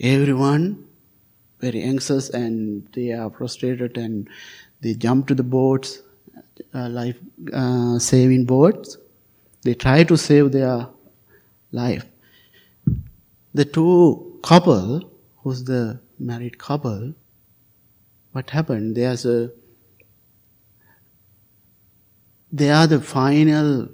Everyone 0.00 0.86
very 1.60 1.82
anxious 1.82 2.30
and 2.30 2.86
they 2.92 3.12
are 3.12 3.30
frustrated 3.30 3.96
and 3.96 4.28
they 4.80 4.94
jump 4.94 5.28
to 5.28 5.34
the 5.34 5.42
boats, 5.42 6.02
uh, 6.74 6.88
life 6.88 7.18
uh, 7.52 7.98
saving 7.98 8.44
boats. 8.44 8.98
They 9.62 9.74
try 9.74 10.04
to 10.04 10.16
save 10.16 10.52
their 10.52 10.86
life. 11.72 12.04
The 13.54 13.64
two 13.64 14.40
couple, 14.42 15.10
who's 15.42 15.64
the 15.64 16.00
married 16.18 16.58
couple, 16.58 17.14
what 18.32 18.50
happened? 18.50 18.96
There's 18.96 19.24
a 19.24 19.50
they 22.54 22.70
are 22.70 22.86
the 22.86 23.00
final 23.00 23.88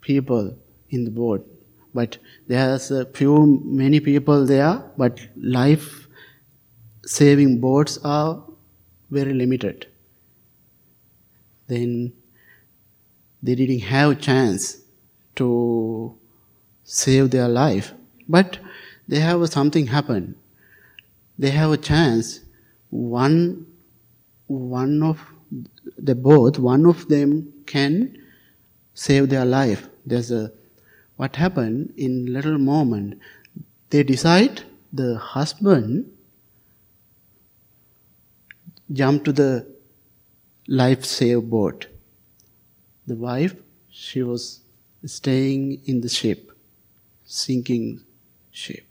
people 0.00 0.56
in 0.88 1.04
the 1.04 1.10
boat. 1.10 1.46
But 1.92 2.16
there's 2.46 2.90
a 2.90 3.04
few, 3.04 3.60
many 3.62 4.00
people 4.00 4.46
there, 4.46 4.82
but 4.96 5.20
life 5.36 6.08
saving 7.04 7.60
boats 7.60 7.98
are 8.02 8.42
very 9.10 9.34
limited. 9.34 9.86
Then 11.66 12.14
they 13.42 13.54
didn't 13.54 13.80
have 13.80 14.12
a 14.12 14.14
chance 14.14 14.78
to 15.34 16.16
save 16.84 17.30
their 17.32 17.48
life. 17.48 17.92
But 18.26 18.58
they 19.06 19.20
have 19.20 19.46
something 19.50 19.88
happen. 19.88 20.36
They 21.38 21.50
have 21.50 21.70
a 21.70 21.76
chance. 21.76 22.40
One, 22.88 23.66
one 24.46 25.02
of 25.02 25.20
the 25.98 26.14
both, 26.14 26.58
one 26.58 26.86
of 26.86 27.08
them 27.08 27.52
can 27.66 28.16
save 28.94 29.28
their 29.28 29.44
life. 29.44 29.88
There's 30.04 30.30
a 30.30 30.52
what 31.16 31.36
happened 31.36 31.94
in 31.96 32.32
little 32.32 32.58
moment. 32.58 33.18
They 33.90 34.02
decide 34.02 34.62
the 34.92 35.16
husband 35.18 36.10
jump 38.92 39.24
to 39.24 39.32
the 39.32 39.66
life 40.68 41.04
save 41.04 41.48
boat. 41.50 41.86
The 43.06 43.16
wife, 43.16 43.54
she 43.90 44.22
was 44.22 44.60
staying 45.04 45.82
in 45.86 46.00
the 46.00 46.08
ship, 46.08 46.50
sinking 47.24 48.00
ship. 48.50 48.84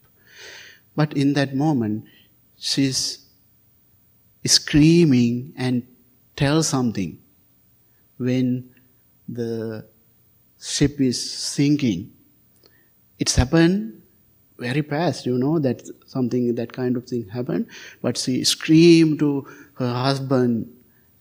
But 0.96 1.16
in 1.16 1.34
that 1.34 1.56
moment, 1.56 2.06
she's 2.58 3.26
screaming 4.46 5.54
and 5.58 5.86
tell 6.36 6.64
something 6.64 7.20
when 8.18 8.70
the 9.28 9.86
ship 10.60 11.00
is 11.00 11.20
sinking. 11.32 12.12
It's 13.20 13.36
happened 13.36 14.02
very 14.58 14.82
fast, 14.82 15.26
you 15.26 15.38
know, 15.38 15.60
that 15.60 15.84
something, 16.08 16.56
that 16.56 16.72
kind 16.72 16.96
of 16.96 17.06
thing 17.06 17.28
happened. 17.28 17.68
But 18.02 18.18
she 18.18 18.44
screamed 18.44 19.20
to 19.20 19.48
her 19.76 19.94
husband 19.94 20.72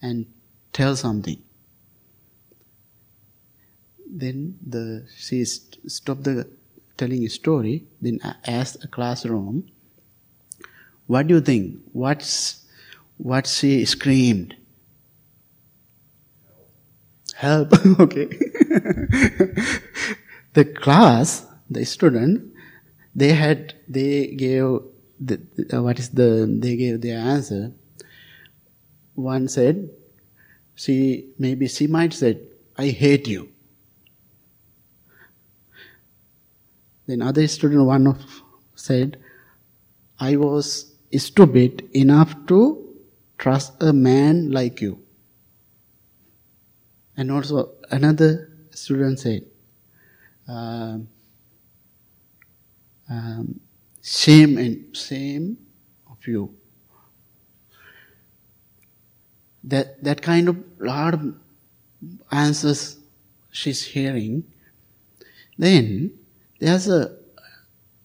and 0.02 0.26
tell 0.72 0.96
something. 0.96 1.42
Then 4.06 4.56
the, 4.64 5.06
she 5.16 5.44
stopped 5.44 6.24
the 6.24 6.48
telling 6.96 7.24
a 7.24 7.28
story, 7.28 7.84
then 8.00 8.20
asked 8.46 8.84
a 8.84 8.88
classroom, 8.88 9.68
what 11.06 11.26
do 11.26 11.34
you 11.34 11.40
think? 11.40 11.80
What's, 11.92 12.64
what 13.18 13.46
she 13.46 13.84
screamed? 13.84 14.56
Help, 17.44 17.72
okay. 18.00 18.26
the 20.54 20.64
class, 20.64 21.46
the 21.70 21.84
student, 21.84 22.52
they 23.14 23.32
had, 23.32 23.74
they 23.88 24.28
gave, 24.28 24.80
the, 25.20 25.40
uh, 25.72 25.82
what 25.82 25.98
is 25.98 26.10
the, 26.10 26.46
they 26.60 26.76
gave 26.76 27.00
their 27.00 27.18
answer. 27.18 27.72
One 29.14 29.48
said, 29.48 29.90
she, 30.74 31.30
maybe 31.38 31.68
she 31.68 31.86
might 31.86 32.12
said, 32.12 32.40
I 32.76 32.88
hate 32.88 33.28
you. 33.28 33.48
Then 37.06 37.22
other 37.22 37.46
student, 37.46 37.84
one 37.84 38.06
of 38.06 38.18
said, 38.74 39.18
I 40.18 40.36
was 40.36 40.92
stupid 41.16 41.88
enough 41.94 42.34
to 42.48 42.58
trust 43.38 43.74
a 43.80 43.92
man 43.92 44.50
like 44.50 44.80
you. 44.80 45.03
And 47.16 47.30
also 47.30 47.72
another 47.90 48.50
student 48.70 49.20
said, 49.20 49.46
uh, 50.48 50.98
um, 53.08 53.60
shame 54.02 54.58
and 54.58 54.96
shame 54.96 55.58
of 56.10 56.26
you. 56.26 56.54
That 59.64 60.02
that 60.04 60.20
kind 60.20 60.48
of 60.48 60.56
of 61.14 61.34
answers 62.30 62.98
she's 63.50 63.82
hearing. 63.82 64.44
Then 65.56 66.12
there's 66.58 66.88
a 66.88 67.16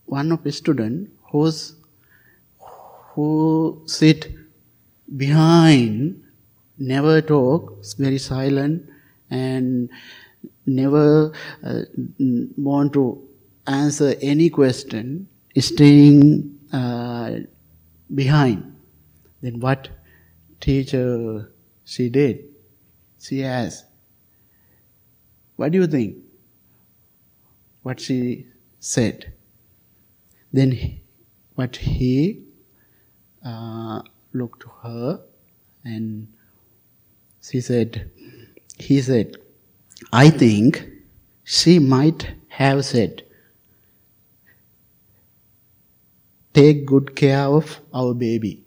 one 0.06 0.32
of 0.32 0.46
a 0.46 0.52
student 0.52 1.10
who's 1.32 1.76
who 3.14 3.82
sit 3.86 4.32
behind, 5.18 6.24
never 6.78 7.22
talk, 7.22 7.84
very 7.98 8.18
silent, 8.18 8.89
and 9.30 9.90
never 10.66 11.32
uh, 11.64 11.82
want 12.58 12.94
to 12.94 13.28
answer 13.68 14.16
any 14.22 14.50
question, 14.50 15.28
staying 15.58 16.60
uh, 16.72 17.32
behind. 18.14 18.76
Then 19.42 19.60
what 19.60 19.90
teacher 20.60 21.52
she 21.84 22.10
did? 22.10 22.46
She 23.20 23.44
asked, 23.44 23.86
"What 25.56 25.72
do 25.72 25.80
you 25.80 25.88
think?" 25.88 26.18
What 27.84 28.00
she 28.00 28.48
said. 28.80 29.34
Then 30.52 30.72
he, 30.72 31.02
what 31.56 31.76
he 31.76 32.44
uh, 33.46 34.02
looked 34.34 34.62
to 34.62 34.70
her 34.84 35.22
and 35.84 36.28
she 37.42 37.62
said, 37.62 38.12
he 38.80 39.02
said, 39.02 39.38
I 40.12 40.30
think 40.30 40.88
she 41.44 41.80
might 41.80 42.36
have 42.48 42.86
said, 42.86 43.24
take 46.54 46.86
good 46.86 47.16
care 47.16 47.46
of 47.46 47.80
our 47.94 48.14
baby. 48.14 48.66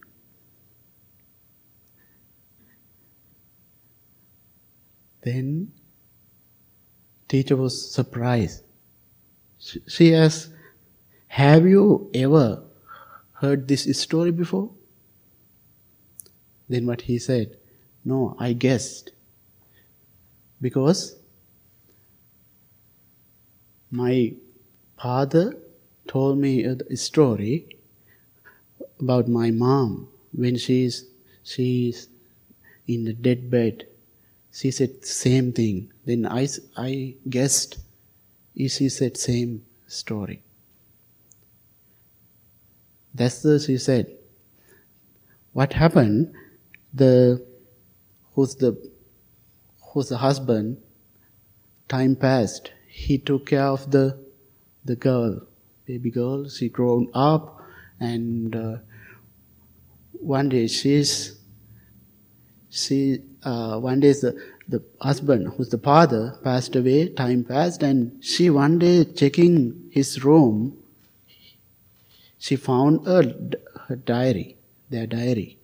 Then 5.23 5.73
teacher 7.29 7.57
was 7.57 7.93
surprised. 7.93 8.65
She 9.87 10.15
asked, 10.15 10.51
have 11.29 11.67
you 11.67 12.11
ever 12.13 12.65
heard 13.35 13.69
this 13.69 13.85
story 13.99 14.33
before? 14.33 14.71
Then 16.69 16.87
what 16.87 17.03
he 17.03 17.19
said, 17.19 17.57
no, 18.05 18.37
I 18.39 18.53
guessed. 18.53 19.13
Because 20.63 21.17
my 23.91 24.33
father 24.97 25.57
told 26.07 26.39
me 26.39 26.65
a 26.65 26.97
story 26.97 27.67
about 29.01 29.27
my 29.29 29.51
mom 29.51 30.09
when 30.33 30.57
she's 30.57 31.05
she's 31.43 32.09
in 32.87 33.05
the 33.05 33.13
dead 33.13 33.51
bed. 33.51 33.87
She 34.53 34.71
said 34.71 35.05
same 35.05 35.53
thing. 35.53 35.93
Then 36.05 36.27
I, 36.27 36.47
I 36.77 37.17
guessed 37.29 37.79
she 38.57 38.89
said 38.89 39.17
same 39.17 39.65
story. 39.89 40.43
That's 43.15 43.43
the 43.43 43.59
she 43.59 43.79
said. 43.79 44.17
What 45.53 45.73
happened? 45.73 46.33
The 46.95 47.45
who's 48.35 48.55
the 48.55 48.92
who's 49.93 50.09
the 50.09 50.19
husband? 50.19 50.79
Time 51.89 52.17
passed. 52.17 52.73
He 52.89 53.19
took 53.19 53.47
care 53.47 53.67
of 53.67 53.91
the 53.91 54.19
the 54.85 54.97
girl, 54.97 55.41
baby 55.87 56.11
girl. 56.11 56.49
She 56.49 56.69
grown 56.69 57.09
up, 57.15 57.61
and 58.01 58.57
uh, 58.57 58.77
one 60.13 60.49
day 60.49 60.67
she's 60.67 61.39
she 62.71 63.23
uh, 63.43 63.79
one 63.79 64.01
day 64.01 64.13
the 64.13 64.37
the 64.69 64.83
husband 65.01 65.53
who's 65.57 65.69
the 65.69 65.79
father 65.79 66.39
passed 66.43 66.77
away. 66.77 67.09
Time 67.09 67.45
passed, 67.45 67.83
and 67.83 68.25
she 68.25 68.51
one 68.51 68.79
day 68.79 69.05
checking 69.05 69.91
his 69.91 70.25
room 70.25 70.83
she 72.43 72.57
found 72.57 73.07
a, 73.07 73.23
her 73.87 73.95
diary, 73.95 74.57
their 74.91 75.07
diary, 75.07 75.59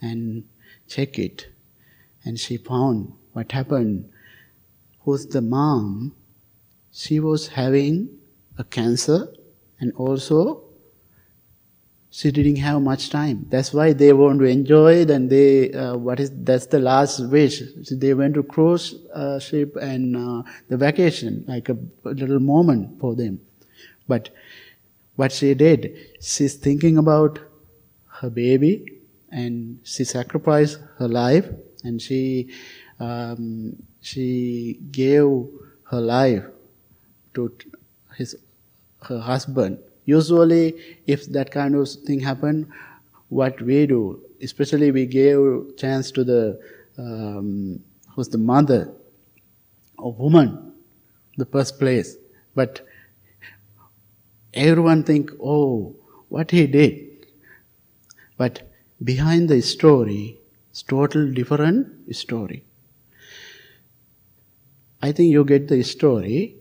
and 0.00 0.42
check 0.88 1.16
it. 1.16 1.46
And 2.24 2.40
she 2.40 2.56
found 2.56 3.12
what 3.32 3.52
happened. 3.52 4.10
Who's 5.00 5.26
the 5.26 5.40
mom? 5.40 6.14
She 6.92 7.20
was 7.20 7.48
having 7.48 8.08
a 8.58 8.64
cancer, 8.64 9.28
and 9.80 9.92
also 9.94 10.64
she 12.10 12.30
didn't 12.30 12.56
have 12.56 12.82
much 12.82 13.08
time. 13.08 13.46
That's 13.48 13.72
why 13.72 13.94
they 13.94 14.12
want 14.12 14.40
to 14.40 14.44
enjoy 14.44 14.96
it, 15.02 15.10
and 15.10 15.30
they 15.30 15.72
uh, 15.72 15.96
what 15.96 16.20
is 16.20 16.30
that's 16.44 16.66
the 16.66 16.78
last 16.78 17.20
wish. 17.30 17.62
So 17.82 17.94
they 17.94 18.12
went 18.14 18.34
to 18.34 18.42
cruise 18.42 18.94
uh, 19.14 19.38
ship 19.38 19.76
and 19.76 20.16
uh, 20.16 20.42
the 20.68 20.76
vacation, 20.76 21.44
like 21.48 21.68
a, 21.70 21.78
a 22.04 22.10
little 22.10 22.40
moment 22.40 23.00
for 23.00 23.14
them. 23.14 23.40
But 24.06 24.28
what 25.16 25.32
she 25.32 25.54
did, 25.54 25.96
she's 26.20 26.54
thinking 26.54 26.98
about 26.98 27.38
her 28.20 28.30
baby 28.30 29.00
and 29.30 29.80
she 29.84 30.04
sacrificed 30.04 30.78
her 30.98 31.08
life 31.08 31.48
and 31.82 32.00
she 32.00 32.50
um, 33.02 33.76
she 34.00 34.78
gave 34.90 35.28
her 35.90 36.00
life 36.00 36.44
to 37.34 37.52
his 38.16 38.36
her 39.08 39.18
husband. 39.18 39.78
Usually, 40.04 40.64
if 41.06 41.26
that 41.36 41.50
kind 41.50 41.74
of 41.74 41.88
thing 42.06 42.20
happen, 42.20 42.72
what 43.28 43.60
we 43.62 43.86
do, 43.86 44.02
especially 44.40 44.90
we 44.90 45.06
gave 45.06 45.76
chance 45.76 46.10
to 46.12 46.24
the 46.24 46.42
um, 46.98 47.80
who's 48.14 48.28
the 48.28 48.38
mother 48.38 48.82
of 49.98 50.18
woman, 50.18 50.72
the 51.36 51.46
first 51.46 51.78
place. 51.78 52.16
But 52.54 52.80
everyone 54.54 55.02
think, 55.04 55.30
oh, 55.40 55.96
what 56.28 56.50
he 56.50 56.66
did. 56.66 57.26
But 58.36 58.62
behind 59.02 59.48
the 59.48 59.60
story, 59.62 60.38
it's 60.70 60.82
total 60.82 61.32
different 61.32 62.14
story. 62.14 62.64
I 65.02 65.10
think 65.10 65.32
you 65.32 65.44
get 65.44 65.66
the 65.66 65.82
story. 65.82 66.56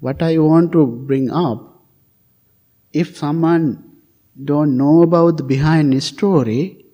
What 0.00 0.22
I 0.22 0.38
want 0.38 0.72
to 0.72 0.86
bring 0.86 1.30
up, 1.30 1.82
if 2.92 3.16
someone 3.16 4.00
don't 4.42 4.76
know 4.76 5.02
about 5.02 5.36
the 5.36 5.42
behind 5.42 6.02
story, 6.02 6.86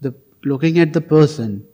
the 0.00 0.14
looking 0.44 0.78
at 0.78 0.92
the 0.92 1.00
person, 1.00 1.66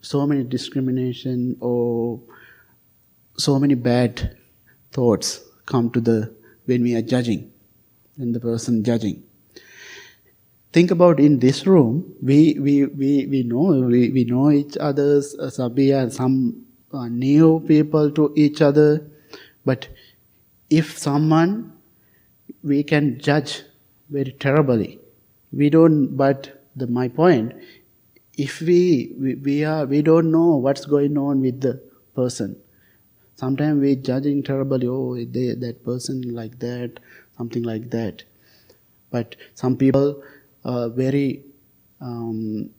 so 0.00 0.26
many 0.26 0.44
discrimination 0.44 1.56
or 1.60 2.20
so 3.36 3.58
many 3.58 3.74
bad 3.74 4.36
thoughts 4.92 5.40
come 5.66 5.90
to 5.90 6.00
the 6.00 6.34
when 6.66 6.82
we 6.82 6.94
are 6.94 7.02
judging, 7.02 7.50
when 8.16 8.32
the 8.32 8.40
person 8.40 8.84
judging. 8.84 9.27
Think 10.78 10.92
about 10.92 11.18
in 11.18 11.40
this 11.40 11.66
room, 11.66 12.14
we, 12.22 12.56
we, 12.60 12.86
we, 12.86 13.26
we 13.26 13.42
know 13.42 13.64
we, 13.92 14.10
we 14.10 14.22
know 14.22 14.52
each 14.52 14.76
other's 14.78 15.34
uh, 15.34 15.46
sabia, 15.46 16.08
some 16.12 16.66
uh, 16.92 17.08
new 17.08 17.58
people 17.66 18.12
to 18.12 18.32
each 18.36 18.62
other, 18.62 19.04
but 19.64 19.88
if 20.70 20.96
someone 20.96 21.72
we 22.62 22.84
can 22.84 23.18
judge 23.18 23.64
very 24.08 24.30
terribly, 24.30 25.00
we 25.50 25.68
don't. 25.68 26.16
But 26.16 26.62
the, 26.76 26.86
my 26.86 27.08
point, 27.08 27.54
if 28.34 28.60
we, 28.60 29.12
we 29.18 29.34
we 29.34 29.64
are 29.64 29.84
we 29.84 30.00
don't 30.00 30.30
know 30.30 30.54
what's 30.54 30.84
going 30.86 31.18
on 31.18 31.40
with 31.40 31.60
the 31.60 31.82
person, 32.14 32.56
Sometimes 33.34 33.80
we 33.80 33.96
judging 33.96 34.44
terribly, 34.44 34.86
oh, 34.86 35.16
they, 35.16 35.54
that 35.54 35.84
person 35.84 36.22
like 36.32 36.60
that, 36.60 37.00
something 37.36 37.64
like 37.64 37.90
that. 37.90 38.22
But 39.10 39.34
some 39.54 39.76
people 39.76 40.22
are 40.64 40.88
very 40.88 41.42
um, 42.00 42.70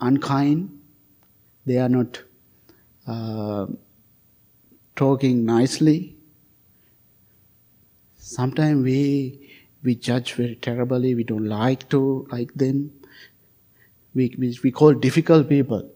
unkind 0.00 0.70
they 1.66 1.78
are 1.78 1.88
not 1.88 2.22
uh, 3.06 3.66
talking 4.96 5.44
nicely. 5.44 6.16
Sometimes 8.16 8.84
we 8.84 9.50
we 9.82 9.94
judge 9.94 10.34
very 10.34 10.56
terribly. 10.56 11.14
We 11.14 11.24
don't 11.24 11.46
like 11.46 11.88
to 11.90 12.26
like 12.30 12.52
them. 12.54 12.92
We 14.14 14.34
we, 14.38 14.58
we 14.62 14.70
call 14.70 14.94
difficult 14.94 15.48
people. 15.48 15.90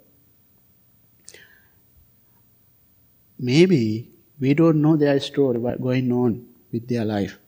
Maybe 3.38 4.10
we 4.40 4.54
don't 4.54 4.82
know 4.82 4.96
their 4.96 5.20
story, 5.20 5.58
what 5.58 5.80
going 5.80 6.10
on 6.12 6.46
with 6.72 6.88
their 6.88 7.04
life. 7.04 7.38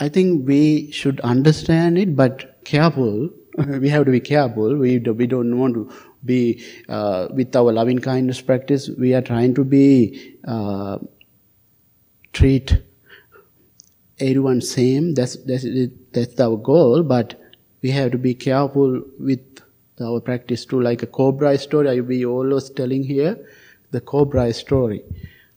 I 0.00 0.08
think 0.08 0.48
we 0.48 0.90
should 0.90 1.20
understand 1.20 1.98
it, 1.98 2.16
but 2.16 2.64
careful. 2.64 3.28
we 3.58 3.90
have 3.90 4.06
to 4.06 4.10
be 4.10 4.20
careful. 4.20 4.74
We, 4.74 4.98
we 4.98 5.26
don't 5.26 5.58
want 5.58 5.74
to 5.74 5.92
be, 6.24 6.64
uh, 6.88 7.28
with 7.32 7.54
our 7.54 7.70
loving 7.70 7.98
kindness 7.98 8.40
practice, 8.40 8.88
we 8.98 9.12
are 9.12 9.20
trying 9.20 9.54
to 9.54 9.64
be, 9.64 10.36
uh, 10.48 10.98
treat 12.32 12.82
everyone 14.18 14.62
same. 14.62 15.12
That's, 15.14 15.36
that's, 15.44 15.66
that's 16.12 16.40
our 16.40 16.56
goal, 16.56 17.02
but 17.02 17.38
we 17.82 17.90
have 17.90 18.12
to 18.12 18.18
be 18.18 18.34
careful 18.34 19.02
with 19.18 19.40
our 20.00 20.20
practice 20.20 20.64
too. 20.64 20.80
Like 20.80 21.02
a 21.02 21.06
cobra 21.06 21.58
story, 21.58 21.90
I 21.90 21.94
will 21.96 22.08
be 22.08 22.24
always 22.24 22.70
telling 22.70 23.04
here 23.04 23.36
the 23.90 24.00
cobra 24.00 24.50
story. 24.54 25.02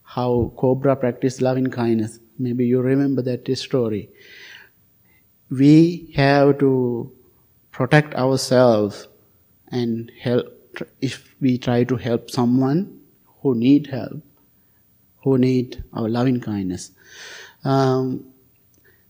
How 0.04 0.52
cobra 0.58 0.98
practice 0.98 1.42
loving 1.42 1.70
kindness. 1.72 2.20
Maybe 2.38 2.66
you 2.66 2.82
remember 2.82 3.22
that 3.24 3.58
story. 3.58 4.10
We 5.50 6.12
have 6.16 6.60
to 6.60 7.12
protect 7.72 8.16
ourselves 8.16 9.08
and 9.70 10.12
help 10.20 10.48
if 11.02 11.36
we 11.40 11.58
try 11.58 11.84
to 11.84 11.96
help 11.96 12.32
someone 12.32 13.00
who 13.42 13.56
need 13.56 13.88
help, 13.88 14.22
who 15.24 15.38
need 15.38 15.84
our 15.94 16.10
loving 16.10 16.40
kindness. 16.40 16.92
Um, 17.64 18.26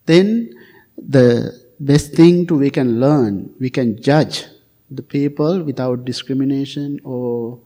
then 0.06 0.54
the 0.98 1.62
best 1.80 2.14
thing 2.14 2.46
to 2.48 2.58
we 2.58 2.70
can 2.70 3.00
learn, 3.00 3.54
we 3.60 3.70
can 3.70 4.02
judge 4.02 4.46
the 4.92 5.04
people 5.04 5.64
without 5.64 6.06
discrimination 6.06 7.00
or 7.04 7.60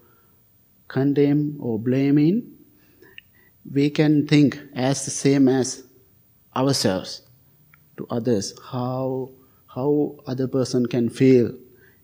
condemn 0.88 1.58
or 1.60 1.80
blaming 1.80 2.57
we 3.72 3.90
can 3.90 4.28
think 4.28 4.60
as 4.74 5.06
the 5.06 5.12
same 5.12 5.48
as 5.48 5.84
ourselves 6.56 7.22
to 7.98 8.08
others. 8.10 8.54
How 8.64 9.32
how 9.68 10.16
other 10.26 10.48
person 10.48 10.86
can 10.86 11.10
feel 11.10 11.52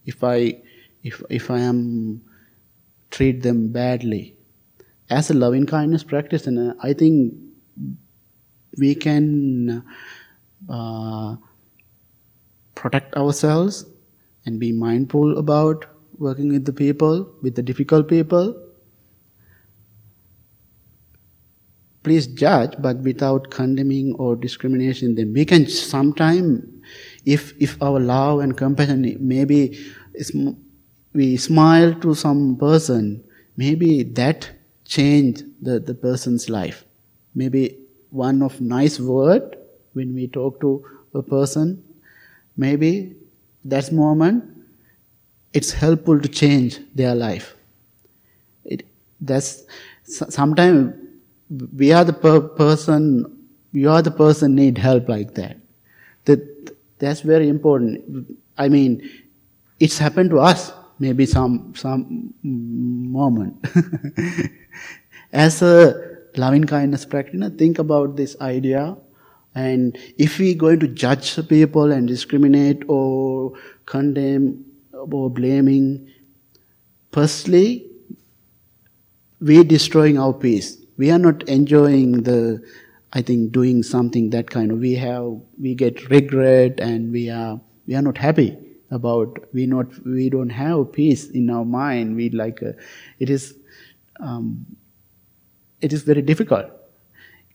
if 0.06 0.24
i 0.24 0.62
if 1.04 1.24
if 1.30 1.50
i 1.50 1.60
am 1.60 2.22
treat 3.12 3.42
them 3.42 3.72
badly. 3.72 4.36
As 5.10 5.30
a 5.30 5.34
loving 5.34 5.66
kindness 5.66 6.04
practitioner 6.04 6.76
i 6.82 6.94
think 6.94 7.34
we 8.78 8.96
can 8.96 9.84
uh, 10.70 11.36
protect 12.76 13.16
ourselves 13.16 13.86
and 14.46 14.60
be 14.60 14.72
mindful 14.72 15.38
about 15.38 15.86
working 16.18 16.50
with 16.50 16.66
the 16.66 16.74
people 16.74 17.30
with 17.42 17.56
the 17.56 17.62
difficult 17.62 18.08
people 18.08 18.63
please 22.04 22.28
judge, 22.28 22.74
but 22.80 22.98
without 22.98 23.50
condemning 23.50 24.14
or 24.16 24.36
discrimination 24.36 25.16
them. 25.16 25.34
We 25.34 25.46
can 25.46 25.68
sometime, 25.68 26.82
if, 27.26 27.54
if 27.60 27.82
our 27.82 28.00
love 28.00 28.42
and 28.42 28.56
compassion, 28.56 29.18
maybe 29.20 29.80
we 31.14 31.38
smile 31.38 31.94
to 31.96 32.14
some 32.14 32.58
person, 32.58 33.24
maybe 33.58 34.04
that 34.04 34.50
change 34.86 35.44
the, 35.62 35.80
the 35.80 35.94
person's 35.94 36.50
life. 36.50 36.86
Maybe 37.36 37.80
one 38.10 38.42
of 38.44 38.60
nice 38.62 39.00
word 39.00 39.58
when 39.94 40.14
we 40.14 40.28
talk 40.28 40.60
to 40.62 40.86
a 41.14 41.22
person, 41.22 41.84
maybe 42.58 43.16
that 43.66 43.92
moment, 43.92 44.44
it's 45.54 45.72
helpful 45.72 46.20
to 46.20 46.28
change 46.28 46.80
their 46.96 47.16
life. 47.16 47.56
It, 48.66 48.86
that's 49.22 49.64
sometimes 50.04 50.96
we 51.76 51.92
are 51.92 52.04
the 52.04 52.14
per- 52.14 52.42
person, 52.42 53.48
you 53.72 53.90
are 53.90 54.02
the 54.02 54.12
person 54.12 54.56
need 54.56 54.78
help 54.78 55.10
like 55.10 55.36
that. 55.36 55.58
That 56.26 56.76
that's 57.00 57.22
very 57.22 57.50
important. 57.50 58.38
I 58.58 58.70
mean, 58.70 59.10
it's 59.80 59.98
happened 59.98 60.30
to 60.32 60.40
us 60.40 60.72
maybe 61.00 61.26
some 61.26 61.74
some 61.76 62.34
moment. 62.44 63.66
As 65.34 65.62
a 65.62 66.18
loving 66.36 66.64
kindness 66.64 67.06
practitioner, 67.06 67.50
think 67.50 67.80
about 67.80 68.16
this 68.16 68.36
idea. 68.40 68.96
And 69.56 69.98
if 70.18 70.40
we're 70.40 70.56
going 70.56 70.80
to 70.80 70.88
judge 70.88 71.36
people 71.48 71.92
and 71.92 72.08
discriminate 72.08 72.84
or 72.88 73.54
condemn 73.86 74.66
or 74.94 75.30
blaming, 75.30 76.10
firstly, 77.12 77.88
we're 79.40 79.64
destroying 79.64 80.18
our 80.18 80.34
peace 80.34 80.83
we 80.98 81.12
are 81.12 81.20
not 81.20 81.48
enjoying 81.50 82.24
the 82.24 82.64
I 83.14 83.22
think 83.22 83.52
doing 83.52 83.84
something 83.84 84.32
that 84.32 84.50
kind 84.50 84.72
of 84.72 84.80
we 84.80 84.96
have 84.96 85.40
we 85.60 85.76
get 85.76 86.10
regret 86.10 86.80
and 86.80 87.12
we 87.12 87.30
are 87.30 87.62
we 87.86 87.96
are 87.96 88.02
not 88.02 88.18
happy 88.18 88.58
about 88.90 89.38
we 89.54 89.66
not 89.66 89.88
we 90.06 90.30
don't 90.30 90.50
have 90.50 90.92
peace 90.92 91.30
in 91.30 91.50
our 91.50 91.66
mind. 91.66 92.16
We 92.16 92.30
like 92.30 92.64
uh, 92.64 92.74
it 93.20 93.30
is 93.30 93.54
um, 94.20 94.66
it 95.82 95.94
is 95.94 96.04
very 96.04 96.22
difficult. 96.22 96.72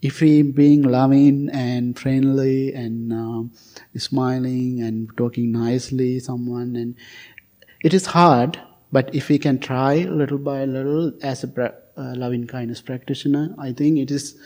If 0.01 0.20
we 0.20 0.43
being 0.43 0.82
loving 0.82 1.49
and 1.53 1.99
friendly 1.99 2.72
and 2.72 3.12
um, 3.12 3.53
smiling 3.97 4.80
and 4.80 5.11
talking 5.16 5.51
nicely 5.51 6.20
someone 6.20 6.76
and 6.76 6.95
it 7.82 7.93
is 7.93 8.07
hard 8.07 8.61
but 8.93 9.12
if 9.12 9.28
we 9.28 9.39
can 9.39 9.59
try 9.59 9.97
little 10.05 10.39
by 10.39 10.64
little 10.64 11.12
as 11.22 11.43
a 11.43 11.49
uh, 11.99 12.14
loving 12.16 12.46
kindness 12.46 12.80
practitioner, 12.80 13.55
I 13.59 13.72
think 13.72 13.99
it 13.99 14.11
is 14.11 14.38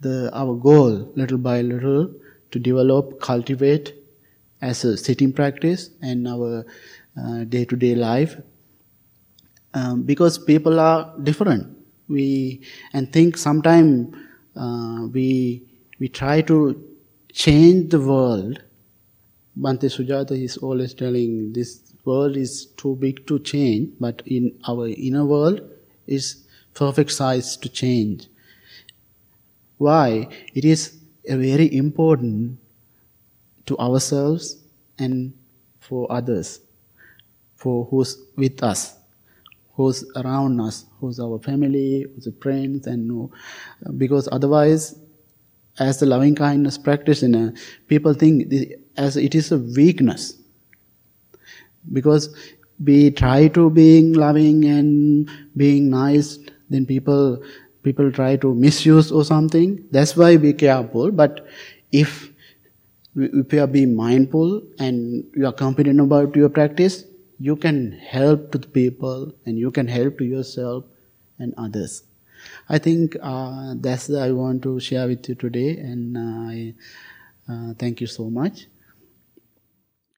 the 0.00 0.30
our 0.32 0.54
goal, 0.54 1.10
little 1.16 1.38
by 1.38 1.62
little, 1.62 2.12
to 2.50 2.58
develop, 2.58 3.20
cultivate 3.20 3.94
as 4.60 4.84
a 4.84 4.96
sitting 4.96 5.32
practice 5.32 5.90
and 6.02 6.28
our 6.28 6.64
day 7.48 7.64
to 7.64 7.76
day 7.76 7.94
life. 7.94 8.36
Um, 9.74 10.02
because 10.02 10.38
people 10.38 10.80
are 10.80 11.14
different, 11.22 11.76
we 12.08 12.62
and 12.92 13.12
think 13.12 13.36
sometimes 13.36 14.14
uh, 14.56 15.06
we 15.12 15.62
we 16.00 16.08
try 16.08 16.40
to 16.42 16.82
change 17.32 17.90
the 17.90 18.00
world. 18.00 18.62
Bhante 19.58 19.88
Sujatha 19.90 20.32
is 20.42 20.56
always 20.58 20.94
telling 20.94 21.52
this 21.52 21.80
world 22.04 22.36
is 22.36 22.66
too 22.76 22.96
big 22.96 23.26
to 23.26 23.38
change, 23.40 23.90
but 24.00 24.22
in 24.26 24.58
our 24.66 24.88
inner 24.88 25.24
world 25.26 25.60
is 26.06 26.46
perfect 26.78 27.10
size 27.10 27.56
to 27.56 27.68
change. 27.68 28.28
Why? 29.78 30.28
It 30.54 30.64
is 30.64 30.96
very 31.26 31.74
important 31.74 32.58
to 33.66 33.76
ourselves 33.78 34.62
and 34.98 35.34
for 35.80 36.10
others, 36.10 36.60
for 37.56 37.84
who's 37.86 38.16
with 38.36 38.62
us, 38.62 38.96
who's 39.74 40.04
around 40.14 40.60
us, 40.60 40.86
who's 41.00 41.18
our 41.18 41.40
family, 41.40 42.06
who's 42.14 42.28
friends, 42.40 42.86
and 42.86 43.08
no 43.08 43.32
because 43.96 44.28
otherwise, 44.30 44.96
as 45.80 45.98
the 45.98 46.06
loving 46.06 46.34
kindness 46.34 46.78
practitioner, 46.78 47.54
people 47.88 48.14
think 48.14 48.52
as 48.96 49.16
it 49.16 49.34
is 49.34 49.50
a 49.50 49.58
weakness. 49.58 50.34
Because 51.92 52.34
we 52.84 53.10
try 53.10 53.48
to 53.48 53.70
being 53.70 54.12
loving 54.12 54.64
and 54.64 55.28
being 55.56 55.90
nice 55.90 56.38
then 56.70 56.86
people 56.86 57.42
people 57.82 58.10
try 58.12 58.36
to 58.36 58.54
misuse 58.54 59.10
or 59.10 59.24
something. 59.24 59.84
That's 59.90 60.16
why 60.16 60.36
be 60.36 60.52
careful. 60.52 61.10
But 61.10 61.46
if 61.92 62.30
if 63.16 63.52
you 63.52 63.60
are 63.60 63.66
being 63.66 63.94
mindful 63.94 64.62
and 64.78 65.24
you 65.34 65.46
are 65.46 65.52
confident 65.52 66.00
about 66.00 66.36
your 66.36 66.48
practice, 66.48 67.04
you 67.38 67.56
can 67.56 67.92
help 67.92 68.52
to 68.52 68.58
the 68.58 68.68
people 68.68 69.32
and 69.46 69.58
you 69.58 69.70
can 69.70 69.88
help 69.88 70.18
to 70.18 70.24
yourself 70.24 70.84
and 71.38 71.54
others. 71.56 72.04
I 72.68 72.78
think 72.78 73.16
uh, 73.20 73.74
that's 73.76 74.08
what 74.08 74.22
I 74.22 74.32
want 74.32 74.62
to 74.62 74.78
share 74.78 75.08
with 75.08 75.28
you 75.28 75.34
today, 75.34 75.76
and 75.78 76.16
uh, 76.16 76.52
I 76.52 76.74
uh, 77.48 77.74
thank 77.74 78.00
you 78.00 78.06
so 78.06 78.30
much. 78.30 78.66